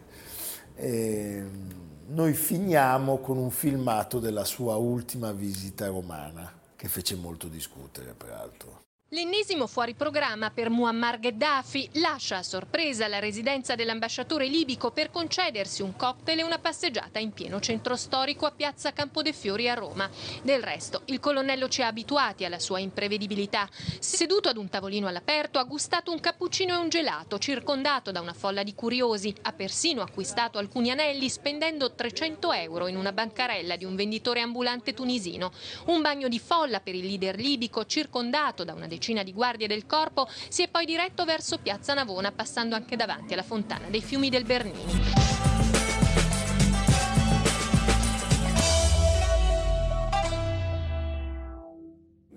Ehm, 0.76 1.82
noi 2.06 2.32
finiamo 2.34 3.18
con 3.18 3.38
un 3.38 3.50
filmato 3.50 4.18
della 4.18 4.44
sua 4.44 4.76
ultima 4.76 5.32
visita 5.32 5.87
romana, 5.87 6.52
che 6.76 6.88
fece 6.88 7.16
molto 7.16 7.49
discutere 7.49 8.14
peraltro. 8.14 8.82
L'ennesimo 9.14 9.68
fuori 9.68 9.94
programma 9.94 10.50
per 10.50 10.71
Muammar 10.71 11.21
Gheddafi 11.21 11.90
lascia 12.00 12.38
a 12.38 12.42
sorpresa 12.42 13.06
la 13.06 13.21
residenza 13.21 13.76
dell'ambasciatore 13.76 14.49
libico 14.49 14.90
per 14.90 15.12
concedersi 15.12 15.83
un 15.83 15.94
cocktail 15.94 16.40
e 16.40 16.42
una 16.42 16.59
passeggiata 16.59 17.21
in 17.21 17.30
pieno 17.30 17.61
centro 17.61 17.94
storico 17.94 18.44
a 18.44 18.50
Piazza 18.50 18.92
Campo 18.92 19.23
dei 19.23 19.33
Fiori 19.33 19.68
a 19.68 19.75
Roma. 19.75 20.11
Del 20.42 20.64
resto, 20.64 21.02
il 21.04 21.21
colonnello 21.21 21.68
ci 21.68 21.83
ha 21.83 21.87
abituati 21.87 22.44
alla 22.44 22.59
sua 22.59 22.80
imprevedibilità. 22.80 23.68
Seduto 24.00 24.49
ad 24.49 24.56
un 24.56 24.68
tavolino 24.68 25.06
all'aperto, 25.06 25.61
ha 25.61 25.64
gustato 25.64 26.11
un 26.11 26.18
cappuccino 26.18 26.75
e 26.75 26.78
un 26.78 26.88
gelato, 26.88 27.38
circondato 27.38 28.11
da 28.11 28.21
una 28.21 28.35
folla 28.35 28.64
di 28.64 28.75
curiosi. 28.75 29.33
Ha 29.42 29.52
persino 29.52 30.02
acquistato 30.02 30.59
alcuni 30.59 30.90
anelli 30.90 31.28
spendendo 31.28 31.94
300 31.94 32.52
euro 32.52 32.88
in 32.88 32.97
una 32.97 33.12
bancarella 33.12 33.76
di 33.76 33.85
un 33.85 33.94
venditore 33.94 34.40
ambulante 34.40 34.92
tunisino. 34.92 35.52
Un 35.87 36.02
bagno 36.02 36.26
di 36.26 36.40
folla 36.40 36.80
per 36.80 36.97
il 36.97 37.06
leader 37.06 37.37
libico, 37.37 37.87
circondato 37.87 38.64
da 38.64 38.73
una 38.73 38.88
decina 38.88 39.02
di 39.12 39.32
guardie 39.32 39.66
del 39.66 39.84
corpo, 39.87 40.26
si 40.49 40.62
è 40.62 40.68
poi 40.68 40.87
diretto 40.87 41.25
verso 41.25 41.58
Piazza 41.58 41.92
Navona, 41.94 42.32
passando 42.32 42.75
anche 42.75 42.96
davanti 42.96 43.34
alla 43.34 43.42
fontana 43.42 43.88
dei 43.88 44.00
fiumi 44.02 44.30
del 44.30 44.44
Bernini. 44.44 45.12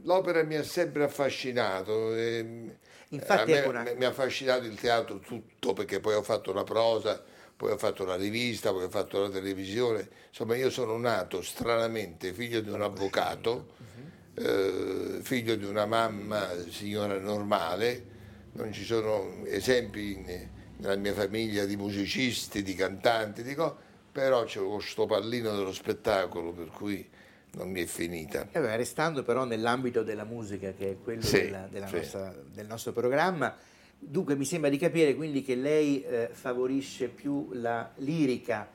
L'opera 0.03 0.43
mi 0.43 0.55
ha 0.55 0.63
sempre 0.63 1.03
affascinato. 1.03 2.15
ehm, 2.15 2.71
Infatti, 3.09 3.51
a 3.53 3.55
me- 3.62 3.67
una- 3.67 3.93
mi 3.95 4.05
ha 4.05 4.09
affascinato 4.09 4.65
il 4.65 4.79
teatro 4.79 5.19
tutto 5.19 5.74
perché 5.74 6.00
poi 6.00 6.13
ho 6.15 6.21
fatto 6.24 6.51
la 6.53 6.63
prosa, 6.63 7.21
poi 7.55 7.71
ho 7.71 7.77
fatto 7.77 8.03
la 8.05 8.15
rivista, 8.15 8.71
poi 8.71 8.83
ho 8.83 8.89
fatto 8.89 9.21
la 9.21 9.29
televisione. 9.29 10.07
Insomma, 10.29 10.55
io 10.55 10.69
sono 10.69 10.97
nato 10.97 11.41
stranamente 11.41 12.33
figlio 12.33 12.62
di 12.62 12.69
un 12.69 12.81
avvocato, 12.81 13.74
eh, 14.39 15.20
figlio 15.22 15.56
di 15.56 15.65
una 15.65 15.86
mamma 15.86 16.48
signora 16.70 17.17
normale. 17.20 18.15
Non 18.53 18.72
ci 18.72 18.84
sono 18.84 19.44
esempi 19.46 20.13
in- 20.13 20.50
nella 20.77 20.96
mia 20.96 21.13
famiglia 21.13 21.65
di 21.65 21.75
musicisti, 21.75 22.62
di 22.63 22.75
cantanti, 22.75 23.41
di 23.44 23.53
co- 23.56 23.75
però 24.12 24.44
c'è 24.46 24.60
questo 24.62 25.06
pallino 25.06 25.56
dello 25.56 25.74
spettacolo 25.74 26.51
per 26.51 26.67
cui 26.67 27.08
non 27.53 27.70
mi 27.72 27.82
è 27.82 27.86
finita. 27.86 28.48
Eh 28.51 28.60
beh, 28.60 28.75
restando 28.75 29.24
però 29.24 29.44
nell'ambito 29.46 30.03
della 30.03 30.24
musica, 30.24 30.72
che 30.74 30.91
è 30.91 30.98
quello 31.03 31.22
Sì, 31.24 31.41
della- 31.41 31.67
della 31.70 31.88
sì. 31.88 31.96
nostra- 31.96 32.36
del 32.51 32.65
nostro 32.67 32.91
programma, 32.91 33.56
dunque 33.98 34.36
mi 34.36 34.46
sembra 34.46 34.70
di 34.70 34.77
capire 34.77 35.15
quindi 35.15 35.41
che 35.44 35.56
lei 35.56 36.04
eh, 36.04 36.30
favorisce 36.32 37.08
più 37.08 37.50
la 37.54 37.91
lirica 37.97 38.69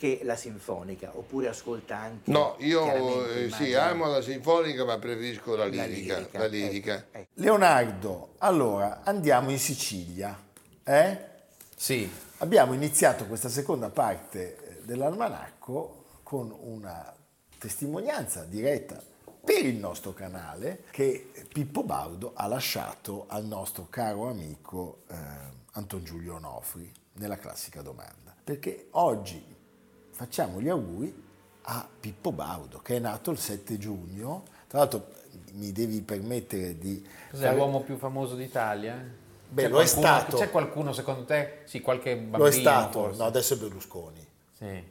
che 0.00 0.20
la 0.22 0.34
sinfonica, 0.34 1.10
oppure 1.14 1.48
ascolta 1.48 1.98
anche... 1.98 2.30
No, 2.30 2.56
io 2.60 3.26
eh, 3.28 3.50
sì, 3.50 3.74
amo 3.74 4.06
la 4.06 4.22
sinfonica, 4.22 4.86
ma 4.86 4.98
preferisco 4.98 5.54
la 5.56 5.64
la 5.64 5.84
lirica. 5.84 6.26
La 6.32 6.46
lirica. 6.46 6.94
ecco, 6.94 7.18
ecco. 7.18 7.30
Leonardo, 7.34 8.34
allora 8.38 9.02
andiamo 9.04 9.50
in 9.50 9.58
Sicilia. 9.58 10.42
eh? 10.84 11.28
Sì, 11.76 12.10
Abbiamo 12.38 12.72
iniziato 12.72 13.26
questa 13.26 13.50
seconda 13.50 13.90
parte 13.90 14.56
eh, 14.56 14.82
dell'almanacco 14.84 16.04
con 16.22 16.50
una 16.58 17.14
testimonianza 17.58 18.44
diretta 18.44 18.98
per 19.44 19.66
il 19.66 19.76
nostro 19.76 20.14
canale 20.14 20.84
che 20.90 21.30
Pippo 21.52 21.82
Baudo 21.82 22.32
ha 22.34 22.46
lasciato 22.46 23.26
al 23.28 23.44
nostro 23.44 23.88
caro 23.90 24.30
amico 24.30 25.02
eh, 25.10 25.14
Anton 25.72 26.02
Giulio 26.02 26.36
Onofri 26.36 26.90
nella 27.16 27.36
classica 27.36 27.82
domanda. 27.82 28.34
Perché 28.42 28.86
oggi 28.92 29.58
facciamo 30.20 30.60
gli 30.60 30.68
auguri 30.68 31.22
a 31.62 31.88
Pippo 31.98 32.30
Baudo 32.30 32.80
che 32.80 32.96
è 32.96 32.98
nato 32.98 33.30
il 33.30 33.38
7 33.38 33.78
giugno. 33.78 34.42
Tra 34.66 34.80
l'altro 34.80 35.06
mi 35.54 35.72
devi 35.72 36.02
permettere 36.02 36.76
di... 36.78 37.02
cos'è 37.30 37.44
fare- 37.44 37.56
l'uomo 37.56 37.80
più 37.80 37.96
famoso 37.96 38.34
d'Italia? 38.34 39.02
Beh, 39.48 39.62
C'è 39.62 39.68
lo 39.68 39.80
è 39.80 39.84
qualcuno- 39.84 40.06
stato. 40.06 40.36
C'è 40.36 40.50
qualcuno 40.50 40.92
secondo 40.92 41.24
te? 41.24 41.60
Sì, 41.64 41.80
qualche 41.80 42.16
bambino 42.16 42.36
Lo 42.36 42.48
è 42.48 42.52
stato, 42.52 43.00
forse. 43.00 43.18
no, 43.18 43.24
adesso 43.24 43.54
è 43.54 43.56
Berlusconi. 43.56 44.26
Sì. 44.58 44.84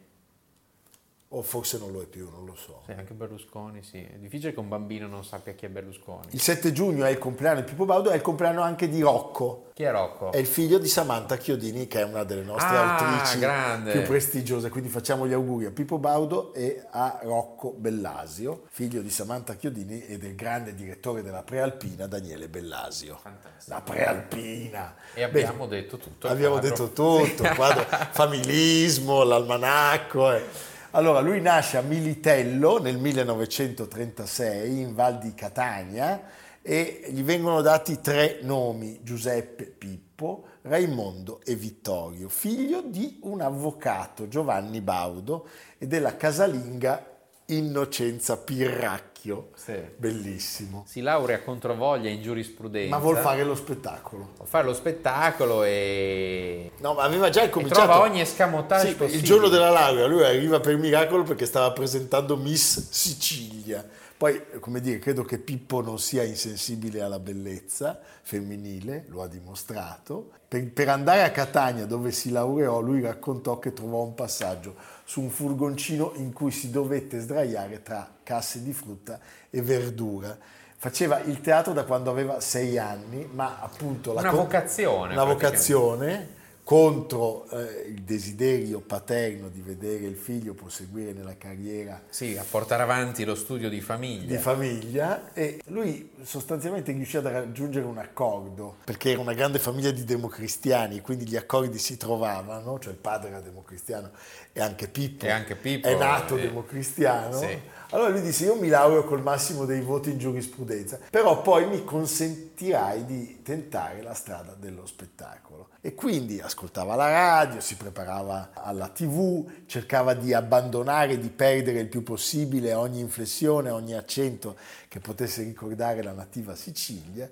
O 1.32 1.44
forse 1.44 1.78
non 1.78 1.92
lo 1.92 2.02
è 2.02 2.06
più, 2.08 2.28
non 2.28 2.44
lo 2.44 2.56
so. 2.56 2.82
Sì, 2.88 2.92
anche 2.92 3.14
Berlusconi, 3.14 3.84
sì. 3.84 4.02
È 4.04 4.18
difficile 4.18 4.52
che 4.52 4.60
un 4.60 4.68
bambino 4.68 5.06
non 5.06 5.24
sappia 5.24 5.54
chi 5.54 5.68
è 5.68 5.70
Berlusconi. 5.70 6.26
Il 6.32 6.42
7 6.42 6.72
giugno 6.72 7.06
è 7.06 7.12
il 7.12 7.20
compleanno 7.20 7.60
di 7.60 7.68
Pippo 7.68 7.86
Baudo, 7.86 8.10
è 8.10 8.16
il 8.16 8.22
compleanno 8.22 8.64
anche 8.64 8.90
di 8.90 9.00
Rocco. 9.00 9.70
Chi 9.76 9.84
è 9.84 9.92
Rocco? 9.92 10.32
È 10.32 10.38
il 10.38 10.48
figlio 10.48 10.80
di 10.80 10.88
Samantha 10.88 11.38
Chiodini, 11.38 11.86
che 11.88 12.00
è 12.00 12.04
una 12.04 12.24
delle 12.24 12.42
nostre 12.42 12.76
Ah, 12.76 12.98
autrici 12.98 13.38
grande. 13.38 13.92
più 13.92 14.02
prestigiose. 14.02 14.70
Quindi 14.70 14.90
facciamo 14.90 15.28
gli 15.28 15.34
auguri 15.34 15.66
a 15.66 15.72
Pippo 15.72 16.00
Baudo 16.00 16.52
e 16.56 16.84
a 16.90 17.20
Rocco 17.22 17.74
Bellasio, 17.78 18.64
figlio 18.72 19.02
di 19.04 19.12
Samantha 19.12 19.54
Chiodini 19.56 20.08
e 20.08 20.18
del 20.18 20.34
grande 20.34 20.74
direttore 20.74 21.22
della 21.22 21.44
Prealpina, 21.44 22.08
Daniele 22.08 22.50
Bellasio. 22.50 23.20
Fantastico. 23.22 23.76
La 23.76 23.82
Prealpina. 23.82 24.96
E 25.14 25.22
abbiamo 25.22 25.68
detto 25.68 25.98
tutto 25.98 26.28
Abbiamo 26.28 26.58
quadro. 26.58 26.70
detto 26.72 26.88
tutto, 26.92 27.44
il 27.44 27.54
quadro, 27.56 27.86
familismo, 28.14 29.22
l'almanacco. 29.22 30.32
eh. 30.34 30.78
Allora, 30.94 31.20
lui 31.20 31.40
nasce 31.40 31.78
a 31.78 31.82
Militello 31.82 32.82
nel 32.82 32.98
1936 32.98 34.80
in 34.80 34.96
Val 34.96 35.20
di 35.20 35.36
Catania 35.36 36.20
e 36.64 37.04
gli 37.10 37.22
vengono 37.22 37.62
dati 37.62 38.02
tre 38.02 38.40
nomi, 38.42 39.00
Giuseppe 39.04 39.66
Pippo, 39.66 40.46
Raimondo 40.64 41.42
e 41.46 41.54
Vittorio, 41.54 42.28
figlio 42.28 42.82
di 42.82 43.20
un 43.22 43.42
avvocato, 43.42 44.28
Giovanni 44.28 44.82
Baudo, 44.82 45.48
e 45.78 45.86
della 45.86 46.18
casalinga 46.18 47.09
Innocenza 47.50 48.38
Pirracchio. 48.38 49.50
Sì. 49.56 49.74
Bellissimo. 49.98 50.84
Si 50.88 51.02
laurea 51.02 51.42
controvoglia 51.42 52.10
in 52.10 52.22
giurisprudenza. 52.22 52.96
Ma 52.96 53.02
vuol 53.02 53.18
fare 53.18 53.44
lo 53.44 53.56
spettacolo. 53.56 54.30
Vuol 54.38 54.48
fare 54.48 54.66
lo 54.66 54.74
spettacolo 54.74 55.64
e... 55.64 56.72
No, 56.78 56.94
ma 56.94 57.04
aveva 57.04 57.30
già 57.30 57.42
e 57.42 57.46
incominciato. 57.46 57.82
trova 57.82 58.02
ogni 58.02 58.22
escamotage 58.22 58.88
Sì, 58.88 58.96
possibile. 58.96 59.20
il 59.20 59.24
giorno 59.26 59.48
della 59.50 59.70
laurea 59.70 60.06
lui 60.06 60.24
arriva 60.24 60.60
per 60.60 60.78
miracolo 60.78 61.24
perché 61.24 61.46
stava 61.46 61.72
presentando 61.72 62.38
Miss 62.38 62.90
Sicilia. 62.90 63.86
Poi, 64.20 64.42
come 64.60 64.82
dire, 64.82 65.00
credo 65.00 65.24
che 65.24 65.38
Pippo 65.38 65.82
non 65.82 65.98
sia 65.98 66.24
insensibile 66.24 67.02
alla 67.02 67.20
bellezza 67.20 67.98
femminile, 68.22 69.06
lo 69.08 69.22
ha 69.22 69.28
dimostrato. 69.28 70.32
Per, 70.46 70.72
per 70.74 70.90
andare 70.90 71.24
a 71.24 71.32
Catania, 71.32 71.86
dove 71.86 72.12
si 72.12 72.30
laureò, 72.30 72.82
lui 72.82 73.00
raccontò 73.02 73.60
che 73.60 73.72
trovò 73.72 74.04
un 74.04 74.14
passaggio 74.16 74.76
su 75.10 75.22
un 75.22 75.32
furgoncino 75.32 76.12
in 76.18 76.32
cui 76.34 76.52
si 76.52 76.70
dovette 76.70 77.18
sdraiare 77.20 77.82
tra 77.82 78.08
casse 78.22 78.62
di 78.62 78.72
frutta 78.74 79.20
e 79.50 79.60
verdura. 79.60 80.38
Faceva 80.78 81.20
il 81.22 81.42
teatro 81.42 81.74
da 81.74 81.84
quando 81.84 82.12
aveva 82.12 82.40
sei 82.42 82.78
anni, 82.78 83.28
ma 83.34 83.58
appunto 83.60 84.14
la 84.14 84.20
Una 84.20 84.30
con- 84.30 84.40
vocazione, 84.42 85.14
Una 85.14 85.24
vocazione 85.24 86.28
contro 86.70 87.50
eh, 87.50 87.88
il 87.88 88.04
desiderio 88.04 88.80
paterno 88.80 89.50
di 89.50 89.60
vedere 89.60 90.06
il 90.06 90.16
figlio 90.16 90.54
proseguire 90.54 91.14
nella 91.14 91.36
carriera 91.36 92.00
Sì, 92.10 92.38
a 92.38 92.46
portare 92.48 92.84
avanti 92.84 93.26
lo 93.26 93.34
studio 93.34 93.70
di 93.70 93.82
famiglia. 93.82 94.28
di 94.28 94.38
famiglia 94.38 95.34
e 95.34 95.62
lui 95.70 96.12
sostanzialmente 96.22 96.92
riuscì 96.92 97.18
a 97.18 97.22
raggiungere 97.22 97.88
un 97.88 97.98
accordo 97.98 98.76
perché 98.84 99.10
era 99.14 99.20
una 99.20 99.34
grande 99.34 99.58
famiglia 99.58 99.90
di 99.90 100.04
democristiani 100.04 101.02
quindi 101.02 101.28
gli 101.28 101.36
accordi 101.36 101.80
si 101.80 101.98
trovavano 101.98 102.78
cioè 102.78 102.94
il 102.94 103.00
padre 103.00 103.30
era 103.30 103.40
democristiano 103.40 104.12
e 104.54 104.62
anche 104.62 104.90
Pippo, 104.90 105.26
E 105.26 105.32
anche 105.32 105.56
Pippo, 105.56 105.88
è 105.88 105.98
nato 105.98 106.38
eh, 106.38 106.42
democristiano 106.42 107.36
sì. 107.36 107.60
Allora 107.92 108.10
lui 108.10 108.22
disse 108.22 108.46
io 108.46 108.56
mi 108.56 108.68
laureo 108.68 109.04
col 109.04 109.24
massimo 109.24 109.66
dei 109.66 109.82
voti 109.82 110.12
in 110.12 110.20
giurisprudenza, 110.20 111.00
però 111.10 111.42
poi 111.42 111.68
mi 111.68 111.84
consentirai 111.84 113.04
di 113.04 113.42
tentare 113.42 114.04
la 114.04 114.14
strada 114.14 114.54
dello 114.54 114.86
spettacolo. 114.86 115.70
E 115.82 115.96
quindi 115.96 116.40
ascoltava 116.40 116.94
la 116.94 117.10
radio, 117.10 117.60
si 117.62 117.78
preparava 117.78 118.52
alla 118.54 118.90
tv, 118.90 119.64
cercava 119.66 120.14
di 120.14 120.36
abbandonare, 120.36 121.18
di 121.18 121.30
perdere 121.30 121.80
il 121.80 121.88
più 121.88 122.04
possibile 122.04 122.76
ogni 122.76 123.00
inflessione, 123.00 123.72
ogni 123.72 123.96
accento 123.96 124.56
che 124.88 125.00
potesse 125.00 125.42
ricordare 125.42 126.04
la 126.04 126.14
nativa 126.14 126.54
Sicilia 126.54 127.28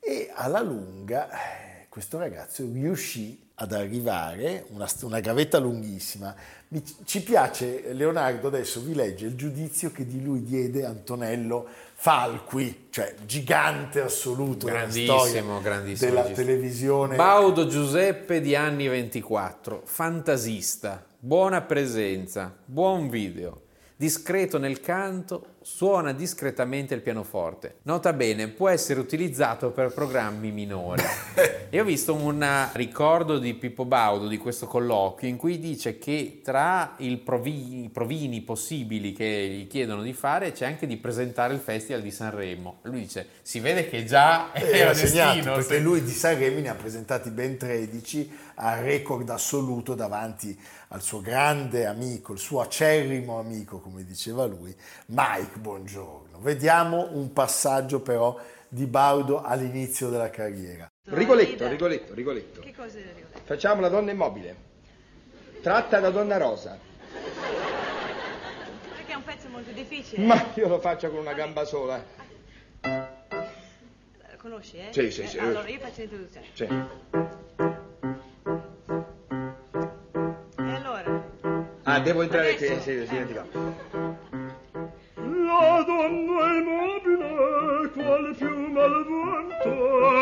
e 0.00 0.30
alla 0.32 0.62
lunga 0.62 1.28
eh, 1.30 1.86
questo 1.90 2.16
ragazzo 2.16 2.62
riuscì 2.62 3.47
ad 3.60 3.72
arrivare, 3.72 4.66
una, 4.68 4.88
una 5.02 5.20
gavetta 5.20 5.58
lunghissima. 5.58 6.34
Mi, 6.68 6.82
ci 7.04 7.22
piace, 7.22 7.92
Leonardo 7.92 8.46
adesso 8.46 8.80
vi 8.80 8.94
legge 8.94 9.26
il 9.26 9.34
giudizio 9.34 9.90
che 9.90 10.06
di 10.06 10.22
lui 10.22 10.44
diede 10.44 10.84
Antonello 10.84 11.66
Falqui, 11.94 12.86
cioè 12.90 13.16
gigante 13.26 14.00
assoluto 14.00 14.66
grandissimo, 14.66 15.60
grandissimo 15.60 16.10
della 16.10 16.22
regista. 16.22 16.42
televisione. 16.42 17.16
Baudo 17.16 17.66
Giuseppe 17.66 18.40
di 18.40 18.54
anni 18.54 18.86
24, 18.86 19.82
fantasista, 19.84 21.04
buona 21.18 21.60
presenza, 21.62 22.54
buon 22.64 23.08
video, 23.08 23.62
discreto 23.98 24.58
nel 24.58 24.80
canto, 24.80 25.56
suona 25.60 26.12
discretamente 26.12 26.94
il 26.94 27.00
pianoforte. 27.00 27.78
Nota 27.82 28.12
bene, 28.12 28.46
può 28.46 28.68
essere 28.68 29.00
utilizzato 29.00 29.72
per 29.72 29.92
programmi 29.92 30.52
minori. 30.52 31.02
e 31.68 31.80
ho 31.80 31.84
visto 31.84 32.14
un 32.14 32.46
ricordo 32.74 33.38
di 33.38 33.54
Pippo 33.54 33.84
Baudo 33.84 34.28
di 34.28 34.38
questo 34.38 34.68
colloquio 34.68 35.28
in 35.28 35.36
cui 35.36 35.58
dice 35.58 35.98
che 35.98 36.40
tra 36.44 36.96
provi, 37.24 37.84
i 37.84 37.88
provini 37.88 38.40
possibili 38.42 39.12
che 39.12 39.48
gli 39.48 39.66
chiedono 39.66 40.02
di 40.02 40.12
fare 40.12 40.52
c'è 40.52 40.64
anche 40.64 40.86
di 40.86 40.96
presentare 40.96 41.54
il 41.54 41.60
Festival 41.60 42.00
di 42.00 42.12
Sanremo. 42.12 42.78
Lui 42.82 43.00
dice, 43.00 43.26
si 43.42 43.58
vede 43.58 43.88
che 43.88 44.04
già 44.04 44.54
era 44.54 44.94
segnato, 44.94 45.34
destino. 45.34 45.54
perché 45.54 45.76
sì. 45.78 45.82
lui 45.82 46.04
di 46.04 46.12
Sanremo 46.12 46.60
ne 46.60 46.68
ha 46.68 46.74
presentati 46.74 47.30
ben 47.30 47.56
13 47.58 48.30
a 48.60 48.80
record 48.80 49.28
assoluto 49.28 49.94
davanti 49.94 50.56
al 50.88 51.02
suo 51.02 51.20
grande 51.20 51.86
amico, 51.86 52.32
il 52.32 52.38
suo 52.38 52.60
acerrimo 52.60 53.38
amico, 53.38 53.78
come 53.80 54.04
diceva 54.04 54.46
lui, 54.46 54.74
Mike 55.06 55.58
Buongiorno. 55.58 56.38
Vediamo 56.40 57.08
un 57.12 57.32
passaggio 57.32 58.00
però 58.00 58.38
di 58.68 58.86
Baudo 58.86 59.42
all'inizio 59.42 60.08
della 60.08 60.30
carriera. 60.30 60.90
Rigoletto, 61.04 61.68
Rigoletto, 61.68 62.14
Rigoletto. 62.14 62.60
Che 62.60 62.74
cosa 62.74 62.98
è 62.98 63.02
Rigoletto? 63.02 63.40
Facciamo 63.44 63.80
la 63.80 63.88
donna 63.88 64.10
immobile. 64.10 64.66
Tratta 65.60 66.00
da 66.00 66.10
donna 66.10 66.36
rosa. 66.36 66.78
Perché 68.96 69.12
è 69.12 69.14
un 69.14 69.24
pezzo 69.24 69.48
molto 69.48 69.70
difficile. 69.72 70.24
Ma 70.24 70.52
io 70.54 70.68
lo 70.68 70.78
faccio 70.80 71.10
con 71.10 71.18
una 71.18 71.34
gamba 71.34 71.64
sola. 71.64 72.02
Conosci, 74.38 74.76
eh? 74.76 74.88
Sì, 74.92 75.10
sì, 75.10 75.22
Eh, 75.22 75.26
sì. 75.26 75.38
Allora, 75.38 75.68
io 75.68 75.80
faccio 75.80 76.00
l'introduzione. 76.00 76.46
Sì. 76.54 76.66
Ah, 81.98 82.00
devo 82.00 82.22
entrare 82.22 82.54
che 82.54 82.78
sì, 82.80 82.80
sì, 82.80 83.06
dimenticato. 83.08 83.58
La 85.14 85.82
donna 85.84 86.46
immobile, 86.56 87.90
quale 87.92 88.34
fiume 88.34 88.80
al 88.80 89.04
vento, 89.04 89.70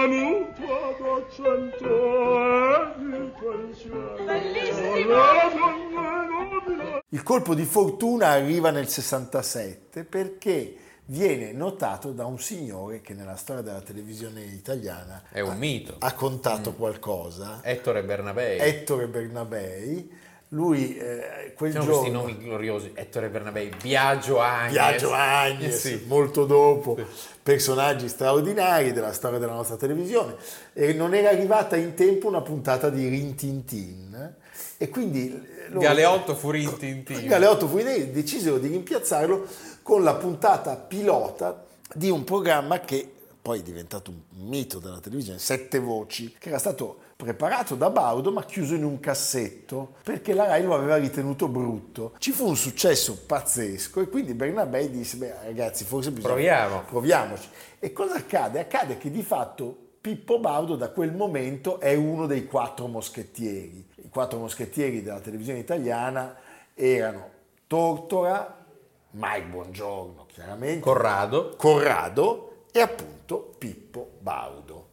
mutua 0.08 0.96
d'accento 0.98 2.40
e 2.40 2.92
di 2.96 3.30
pensiero. 3.38 4.24
Bellissimo! 4.24 4.96
La 5.06 5.52
donna 5.54 6.24
immobile. 6.24 7.02
Il 7.10 7.22
colpo 7.22 7.54
di 7.54 7.64
fortuna 7.64 8.28
arriva 8.28 8.70
nel 8.70 8.88
67 8.88 10.04
perché 10.04 10.76
viene 11.08 11.52
notato 11.52 12.10
da 12.12 12.24
un 12.24 12.38
signore 12.38 13.02
che 13.02 13.12
nella 13.12 13.36
storia 13.36 13.62
della 13.62 13.82
televisione 13.82 14.40
italiana 14.42 15.22
È 15.30 15.40
un 15.40 15.58
mito. 15.58 15.96
ha 15.98 16.14
contato 16.14 16.72
qualcosa, 16.72 17.60
Ettore 17.62 18.02
Bernabei. 18.02 18.58
Ettore 18.60 19.06
Bernabei. 19.08 20.24
Lui 20.50 20.96
eh, 20.96 21.52
quel 21.56 21.72
Sono 21.72 21.84
giorno... 21.84 21.98
questi 22.00 22.16
nomi 22.16 22.38
gloriosi, 22.38 22.92
Ettore 22.94 23.28
Bernabei, 23.28 23.70
Biagio 23.82 24.40
Agnes. 24.40 24.72
Biagio 24.72 25.12
Agnes, 25.12 25.80
Sì. 25.80 26.04
molto 26.06 26.44
dopo, 26.44 26.96
personaggi 27.42 28.08
straordinari 28.08 28.92
della 28.92 29.12
storia 29.12 29.38
della 29.38 29.54
nostra 29.54 29.76
televisione. 29.76 30.36
E 30.72 30.92
non 30.92 31.14
era 31.14 31.30
arrivata 31.30 31.74
in 31.76 31.94
tempo 31.94 32.28
una 32.28 32.42
puntata 32.42 32.90
di 32.90 33.08
Rintintin 33.08 34.34
e 34.78 34.88
quindi... 34.88 35.32
eh, 35.32 35.68
loro- 35.68 35.80
Galeotto 35.80 36.34
fu 36.36 36.50
Rintintin. 36.50 37.26
Galeotto 37.26 37.66
fu 37.66 37.78
idea, 37.78 38.04
decisero 38.04 38.58
di 38.58 38.68
rimpiazzarlo 38.68 39.46
con 39.82 40.04
la 40.04 40.14
puntata 40.14 40.76
pilota 40.76 41.64
di 41.92 42.08
un 42.08 42.22
programma 42.22 42.78
che 42.80 43.10
poi 43.42 43.60
è 43.60 43.62
diventato 43.62 44.10
un 44.10 44.20
mito 44.48 44.78
della 44.78 44.98
televisione, 45.00 45.38
Sette 45.38 45.78
Voci, 45.80 46.34
che 46.38 46.48
era 46.48 46.58
stato 46.58 46.98
preparato 47.16 47.74
da 47.74 47.88
Baudo 47.88 48.30
ma 48.30 48.44
chiuso 48.44 48.74
in 48.74 48.84
un 48.84 49.00
cassetto 49.00 49.94
perché 50.02 50.34
la 50.34 50.46
Rai 50.46 50.62
lo 50.62 50.74
aveva 50.74 50.96
ritenuto 50.96 51.48
brutto. 51.48 52.14
Ci 52.18 52.30
fu 52.30 52.46
un 52.46 52.56
successo 52.56 53.24
pazzesco 53.26 54.02
e 54.02 54.08
quindi 54.08 54.34
Bernabei 54.34 54.90
disse, 54.90 55.16
beh 55.16 55.34
ragazzi 55.44 55.84
forse 55.84 56.10
bisogna... 56.10 56.34
Proviamo. 56.34 56.82
Proviamoci. 56.82 57.48
E 57.78 57.92
cosa 57.92 58.16
accade? 58.16 58.60
Accade 58.60 58.98
che 58.98 59.10
di 59.10 59.22
fatto 59.22 59.84
Pippo 60.00 60.38
Baudo 60.38 60.76
da 60.76 60.90
quel 60.90 61.12
momento 61.12 61.80
è 61.80 61.94
uno 61.94 62.26
dei 62.26 62.46
quattro 62.46 62.86
moschettieri. 62.86 63.84
I 63.96 64.08
quattro 64.08 64.38
moschettieri 64.38 65.02
della 65.02 65.20
televisione 65.20 65.58
italiana 65.58 66.36
erano 66.74 67.30
Tortora, 67.66 68.64
Mike 69.10 69.46
Buongiorno 69.46 70.26
chiaramente, 70.26 70.80
Corrado. 70.80 71.54
Corrado 71.56 72.66
e 72.70 72.80
appunto 72.80 73.54
Pippo 73.58 74.10
Baudo. 74.20 74.85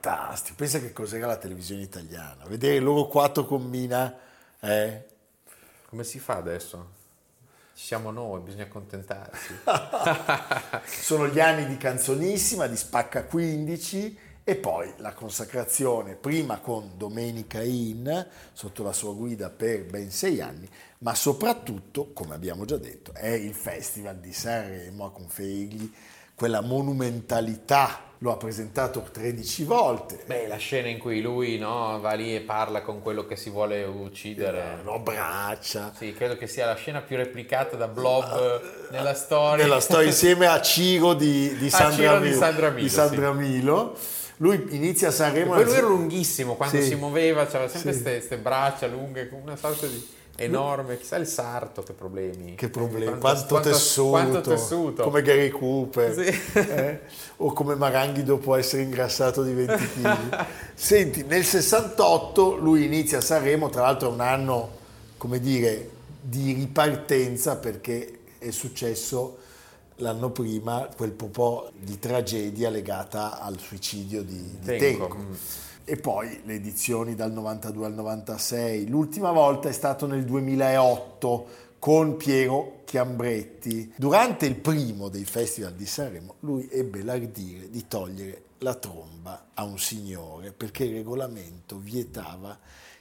Fantastico, 0.00 0.56
pensa 0.56 0.80
che 0.80 0.94
cos'era 0.94 1.26
la 1.26 1.36
televisione 1.36 1.82
italiana. 1.82 2.46
Vedere 2.46 2.78
loro 2.78 3.06
quattro 3.06 3.44
con 3.44 3.64
Mina, 3.64 4.16
eh? 4.58 5.04
Come 5.90 6.04
si 6.04 6.18
fa 6.18 6.36
adesso? 6.36 6.98
Ci 7.74 7.84
siamo 7.84 8.10
noi, 8.10 8.40
bisogna 8.40 8.62
accontentarsi. 8.62 9.58
Sono 11.02 11.28
gli 11.28 11.38
anni 11.38 11.66
di 11.66 11.76
Canzonissima, 11.76 12.66
di 12.66 12.76
Spacca 12.76 13.24
15 13.24 14.18
e 14.42 14.56
poi 14.56 14.90
la 14.96 15.12
consacrazione, 15.12 16.14
prima 16.14 16.60
con 16.60 16.92
Domenica 16.96 17.62
In, 17.62 18.26
sotto 18.54 18.82
la 18.82 18.94
sua 18.94 19.12
guida 19.12 19.50
per 19.50 19.84
ben 19.84 20.10
sei 20.10 20.40
anni, 20.40 20.66
ma 21.00 21.14
soprattutto, 21.14 22.12
come 22.14 22.34
abbiamo 22.34 22.64
già 22.64 22.78
detto, 22.78 23.12
è 23.12 23.28
il 23.28 23.52
Festival 23.52 24.16
di 24.16 24.32
Sanremo 24.32 25.04
a 25.04 25.12
conferirgli 25.12 25.92
quella 26.40 26.62
monumentalità. 26.62 28.08
Lo 28.22 28.32
ha 28.32 28.36
presentato 28.36 29.02
13 29.12 29.64
volte, 29.64 30.22
Beh, 30.26 30.46
la 30.46 30.56
scena 30.58 30.88
in 30.88 30.98
cui 30.98 31.22
lui 31.22 31.56
no, 31.56 31.98
va 32.00 32.12
lì 32.12 32.34
e 32.34 32.40
parla 32.40 32.82
con 32.82 33.00
quello 33.00 33.24
che 33.24 33.34
si 33.34 33.48
vuole 33.48 33.82
uccidere. 33.84 34.80
lo 34.84 34.96
abbraccia. 34.96 35.94
Sì, 35.96 36.12
credo 36.12 36.36
che 36.36 36.46
sia 36.46 36.66
la 36.66 36.74
scena 36.74 37.00
più 37.00 37.16
replicata 37.16 37.76
da 37.76 37.88
Blob 37.88 38.60
nella 38.90 39.14
storia. 39.14 39.64
Nella 39.64 39.80
storia 39.80 40.08
insieme 40.08 40.46
a 40.46 40.60
Ciro 40.60 41.14
di, 41.14 41.56
di 41.56 41.66
A 41.68 41.70
Sandra 41.70 41.96
Ciro 41.96 42.18
di 42.20 42.26
Milo. 42.28 42.38
Sandra 42.38 42.68
Milo, 42.68 42.82
di 42.82 42.88
Sandra 42.90 43.32
Milo. 43.32 43.96
Lui 44.36 44.66
inizia 44.70 45.08
a 45.08 45.10
E 45.10 45.14
Sanremo. 45.14 45.54
poi 45.54 45.64
lui 45.64 45.74
era 45.74 45.86
lunghissimo, 45.86 46.56
quando 46.56 46.76
Sì. 46.76 46.82
si 46.88 46.94
muoveva 46.96 47.46
c'aveva 47.46 47.68
sempre 47.70 47.94
Sì. 47.94 48.02
queste 48.02 48.36
braccia 48.36 48.86
lunghe, 48.86 49.30
una 49.32 49.56
sorta 49.56 49.86
di 49.86 50.06
enorme, 50.44 50.98
chissà 50.98 51.16
il 51.16 51.26
sarto 51.26 51.82
che 51.82 51.92
problemi. 51.92 52.54
Che 52.54 52.68
problemi, 52.68 53.18
Quanto- 53.18 53.46
quanto, 53.46 53.60
tessuto, 53.70 54.08
quanto 54.10 54.40
tessuto. 54.40 55.02
come 55.02 55.22
Gary 55.22 55.48
Cooper 55.50 56.14
Sì. 56.14 56.58
eh? 56.58 57.00
o 57.36 57.52
come 57.52 57.74
Maranghi 57.74 58.22
dopo 58.22 58.54
essere 58.54 58.82
ingrassato 58.82 59.42
di 59.42 59.52
20 59.52 59.88
kg. 60.02 60.46
Senti, 60.74 61.24
nel 61.24 61.44
68 61.44 62.56
lui 62.56 62.84
inizia 62.84 63.18
a 63.18 63.22
Sanremo, 63.22 63.68
tra 63.68 63.82
l'altro 63.82 64.08
è 64.08 64.12
un 64.12 64.20
anno, 64.20 64.70
come 65.16 65.40
dire, 65.40 65.90
di 66.20 66.52
ripartenza 66.52 67.56
perché 67.56 68.18
è 68.38 68.50
successo 68.50 69.38
l'anno 69.96 70.30
prima 70.30 70.88
quel 70.96 71.10
po' 71.12 71.70
di 71.78 71.98
tragedia 71.98 72.70
legata 72.70 73.38
al 73.40 73.58
suicidio 73.58 74.22
di, 74.22 74.58
di 74.58 74.66
Tenco. 74.78 75.06
Tenco. 75.08 75.16
E 75.90 75.96
poi 75.96 76.42
le 76.44 76.54
edizioni 76.54 77.16
dal 77.16 77.32
92 77.32 77.86
al 77.86 77.94
96. 77.94 78.86
L'ultima 78.86 79.32
volta 79.32 79.68
è 79.68 79.72
stato 79.72 80.06
nel 80.06 80.24
2008 80.24 81.46
con 81.80 82.16
Piero 82.16 82.82
Chiambretti. 82.84 83.94
Durante 83.96 84.46
il 84.46 84.54
primo 84.54 85.08
dei 85.08 85.24
festival 85.24 85.74
di 85.74 85.86
Sanremo 85.86 86.36
lui 86.40 86.68
ebbe 86.70 87.02
l'ardire 87.02 87.68
di 87.70 87.88
togliere 87.88 88.44
la 88.58 88.76
tromba 88.76 89.48
a 89.52 89.64
un 89.64 89.80
signore 89.80 90.52
perché 90.52 90.84
il 90.84 90.94
regolamento 90.94 91.78
vietava 91.78 92.56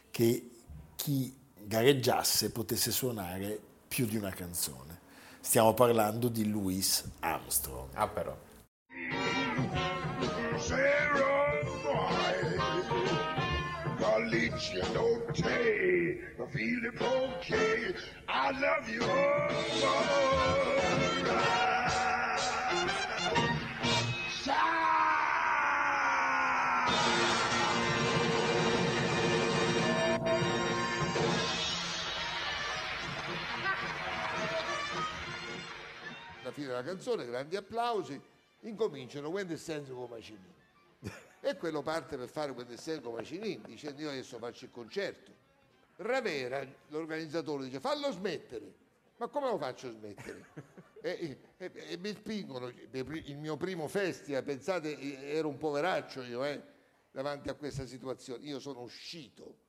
che 0.10 0.50
chi 0.96 1.32
gareggiasse 1.64 2.50
potesse 2.50 2.90
suonare 2.90 3.60
più 3.88 4.08
di 4.08 4.18
una 4.18 4.32
canzone. 4.32 5.00
Stiamo 5.40 5.76
parlando 5.76 6.28
di 6.28 6.50
Louis 6.50 7.04
Armstrong. 7.20 7.90
Ah, 7.94 8.08
però. 8.08 8.36
Galicia 14.60 14.94
don't 14.94 15.34
take, 15.34 16.22
I 16.38 16.42
okay. 17.08 17.94
Love 18.60 18.90
you. 18.90 19.02
alla 36.42 36.52
fine 36.52 36.68
della 36.68 36.84
canzone, 36.84 37.26
grandi 37.26 37.56
applausi, 37.56 38.20
incominciano 38.62 39.30
When 39.30 39.48
the 39.48 39.56
Sense 39.56 39.90
come 39.90 40.08
Macinin. 40.10 40.54
E 41.42 41.56
quello 41.56 41.82
parte 41.82 42.18
per 42.18 42.30
fare 42.30 42.54
the 42.54 42.78
Sense 42.78 43.02
come 43.02 43.18
Macinin, 43.18 43.62
dicendo 43.66 44.02
io 44.02 44.10
adesso 44.10 44.38
faccio 44.38 44.66
il 44.66 44.72
concerto. 44.72 45.32
Ravera, 45.98 46.66
l'organizzatore, 46.88 47.66
dice 47.66 47.80
fallo 47.80 48.12
smettere. 48.12 48.88
Ma 49.18 49.28
come 49.28 49.48
lo 49.48 49.58
faccio 49.58 49.92
smettere? 49.92 50.48
E, 51.02 51.38
e- 51.56 51.72
e 51.74 51.98
mi 51.98 52.14
spingono, 52.14 52.68
il 52.68 53.38
mio 53.38 53.56
primo 53.56 53.88
festival, 53.88 54.44
pensate, 54.44 55.00
ero 55.30 55.48
un 55.48 55.58
poveraccio 55.58 56.24
io, 56.24 56.44
eh, 56.44 56.62
davanti 57.10 57.48
a 57.48 57.54
questa 57.54 57.86
situazione. 57.86 58.44
Io 58.44 58.60
sono 58.60 58.82
uscito, 58.82 59.60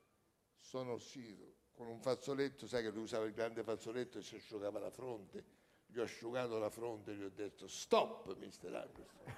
sono 0.57 0.91
uscito 0.91 1.53
con 1.71 1.87
un 1.87 2.01
fazzoletto, 2.01 2.67
sai 2.67 2.83
che 2.83 2.89
lui 2.89 3.03
usava 3.03 3.23
il 3.23 3.31
grande 3.31 3.63
fazzoletto 3.63 4.17
e 4.17 4.23
si 4.23 4.35
asciugava 4.35 4.77
la 4.79 4.91
fronte. 4.91 5.45
Gli 5.85 5.99
ho 5.99 6.03
asciugato 6.03 6.59
la 6.59 6.69
fronte 6.69 7.11
e 7.11 7.15
gli 7.15 7.23
ho 7.23 7.31
detto 7.33 7.65
stop, 7.65 8.35
Mr. 8.35 8.75
Armstrong. 8.75 9.35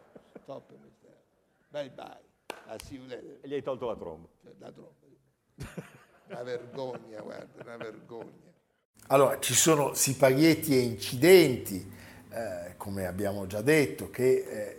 Stop, 0.44 0.72
Mr. 0.72 1.08
Armstrong. 1.08 1.70
Bye 1.70 1.90
bye. 1.94 2.20
A 2.68 2.76
see 2.84 2.96
you 2.96 3.06
later. 3.06 3.38
E 3.40 3.48
gli 3.48 3.54
hai 3.54 3.62
tolto 3.62 3.86
la 3.86 3.96
tromba. 3.96 4.28
Cioè, 4.42 4.52
La 4.58 4.70
tromba. 4.70 4.92
Una 6.28 6.42
vergogna, 6.42 7.20
guarda, 7.22 7.62
una 7.62 7.76
vergogna. 7.78 8.52
Allora, 9.06 9.38
ci 9.40 9.54
sono 9.54 9.94
siparietti 9.94 10.76
e 10.76 10.80
incidenti, 10.80 11.90
eh, 12.30 12.74
come 12.76 13.06
abbiamo 13.06 13.46
già 13.46 13.62
detto, 13.62 14.10
che 14.10 14.32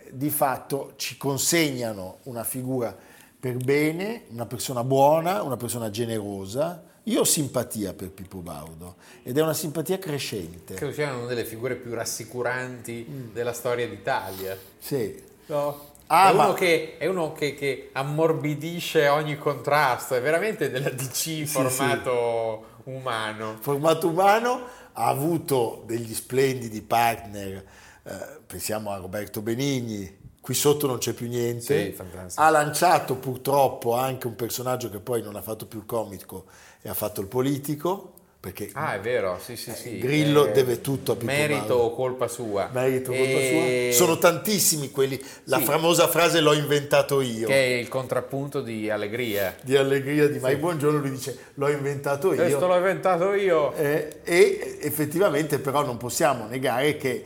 eh, 0.06 0.10
di 0.12 0.30
fatto 0.30 0.92
ci 0.96 1.16
consegnano 1.16 2.18
una 2.24 2.44
figura 2.44 2.96
per 3.38 3.56
bene, 3.56 4.24
una 4.28 4.46
persona 4.46 4.84
buona, 4.84 5.42
una 5.42 5.56
persona 5.56 5.90
generosa. 5.90 6.84
Io 7.04 7.20
ho 7.20 7.24
simpatia 7.24 7.92
per 7.92 8.10
Pippo 8.10 8.38
Baudo 8.38 8.96
ed 9.24 9.36
è 9.36 9.42
una 9.42 9.54
simpatia 9.54 9.98
crescente. 9.98 10.74
Credo 10.74 10.92
sia 10.92 11.14
una 11.14 11.26
delle 11.26 11.44
figure 11.44 11.74
più 11.74 11.92
rassicuranti 11.92 13.30
della 13.32 13.52
storia 13.52 13.88
d'Italia. 13.88 14.56
Sì. 14.78 15.34
No? 15.46 15.94
Ah, 16.08 16.28
è, 16.28 16.32
uno 16.32 16.48
ma- 16.48 16.54
che, 16.54 16.96
è 16.98 17.06
uno 17.06 17.32
che, 17.32 17.54
che 17.54 17.90
ammorbidisce 17.92 19.08
ogni 19.08 19.36
contrasto, 19.36 20.14
è 20.14 20.20
veramente 20.20 20.70
della 20.70 20.90
DC 20.90 21.44
formato 21.44 22.80
umano. 22.84 23.56
Formato 23.60 24.08
umano 24.08 24.66
ha 24.92 25.08
avuto 25.08 25.82
degli 25.84 26.14
splendidi 26.14 26.80
partner, 26.82 27.64
eh, 28.04 28.12
pensiamo 28.46 28.90
a 28.90 28.98
Roberto 28.98 29.42
Benigni, 29.42 30.24
qui 30.40 30.54
sotto 30.54 30.86
non 30.86 30.98
c'è 30.98 31.12
più 31.12 31.26
niente. 31.26 31.92
Sì, 31.92 32.02
ha 32.36 32.50
lanciato 32.50 33.16
purtroppo 33.16 33.94
anche 33.94 34.28
un 34.28 34.36
personaggio 34.36 34.88
che 34.88 35.00
poi 35.00 35.22
non 35.22 35.34
ha 35.34 35.42
fatto 35.42 35.66
più 35.66 35.80
il 35.80 35.86
comico 35.86 36.46
e 36.82 36.88
ha 36.88 36.94
fatto 36.94 37.20
il 37.20 37.26
politico, 37.26 38.12
perché 38.52 38.70
Ah, 38.74 38.94
è 38.94 39.00
vero, 39.00 39.38
sì, 39.42 39.56
sì, 39.56 39.72
sì. 39.72 39.98
Grillo 39.98 40.46
Eh, 40.46 40.52
deve 40.52 40.80
tutto 40.80 41.12
a 41.12 41.16
Pippo 41.16 41.32
Merito 41.32 41.74
o 41.74 41.92
colpa 41.94 42.28
sua. 42.28 42.70
Merito 42.72 43.10
colpa 43.10 43.24
E- 43.24 43.90
sua. 43.92 44.04
Sono 44.04 44.18
tantissimi 44.18 44.90
quelli, 44.90 45.20
la 45.44 45.58
Sì. 45.58 45.64
famosa 45.64 46.06
frase 46.06 46.40
l'ho 46.40 46.52
inventato 46.52 47.20
io. 47.20 47.48
Che 47.48 47.54
è 47.54 47.78
il 47.78 47.88
contrappunto 47.88 48.60
di 48.60 48.88
Allegria. 48.88 49.56
Di 49.62 49.76
allegria 49.76 50.28
di 50.28 50.38
Mike 50.40 50.58
Buongiorno, 50.58 50.98
lui 51.00 51.10
dice 51.10 51.36
l'ho 51.54 51.68
inventato 51.68 52.32
io. 52.32 52.40
Questo 52.40 52.66
l'ho 52.66 52.76
inventato 52.76 53.32
io. 53.34 53.74
Eh, 53.74 54.20
e 54.22 54.78
effettivamente 54.82 55.58
però 55.58 55.84
non 55.84 55.96
possiamo 55.96 56.46
negare 56.46 56.96
che 56.96 57.24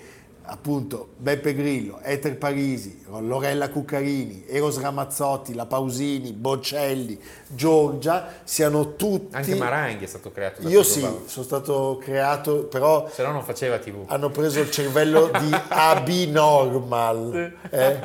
appunto 0.53 1.11
Beppe 1.17 1.55
Grillo, 1.55 2.01
Eter 2.03 2.37
Parisi, 2.37 3.05
Lorella 3.21 3.69
Cuccarini, 3.71 4.45
Eros 4.49 4.81
Ramazzotti, 4.81 5.55
La 5.55 5.65
Pausini, 5.67 6.33
Bocelli, 6.33 7.19
Giorgia 7.47 8.27
siano 8.43 8.97
tutti... 8.97 9.35
Anche 9.37 9.55
Maranghi 9.55 10.05
è 10.05 10.09
stato 10.09 10.33
creato 10.33 10.63
da 10.63 10.69
Io 10.69 10.83
sì, 10.83 11.01
Baudo. 11.03 11.23
sono 11.27 11.45
stato 11.45 11.99
creato, 12.03 12.65
però 12.65 13.09
Se 13.13 13.23
no 13.23 13.31
non 13.33 13.45
faceva 13.45 13.79
tv. 13.79 14.03
hanno 14.07 14.31
preso 14.31 14.59
il 14.61 14.71
cervello 14.71 15.31
di 15.39 15.51
Abinormal. 15.69 17.53
eh. 17.71 17.99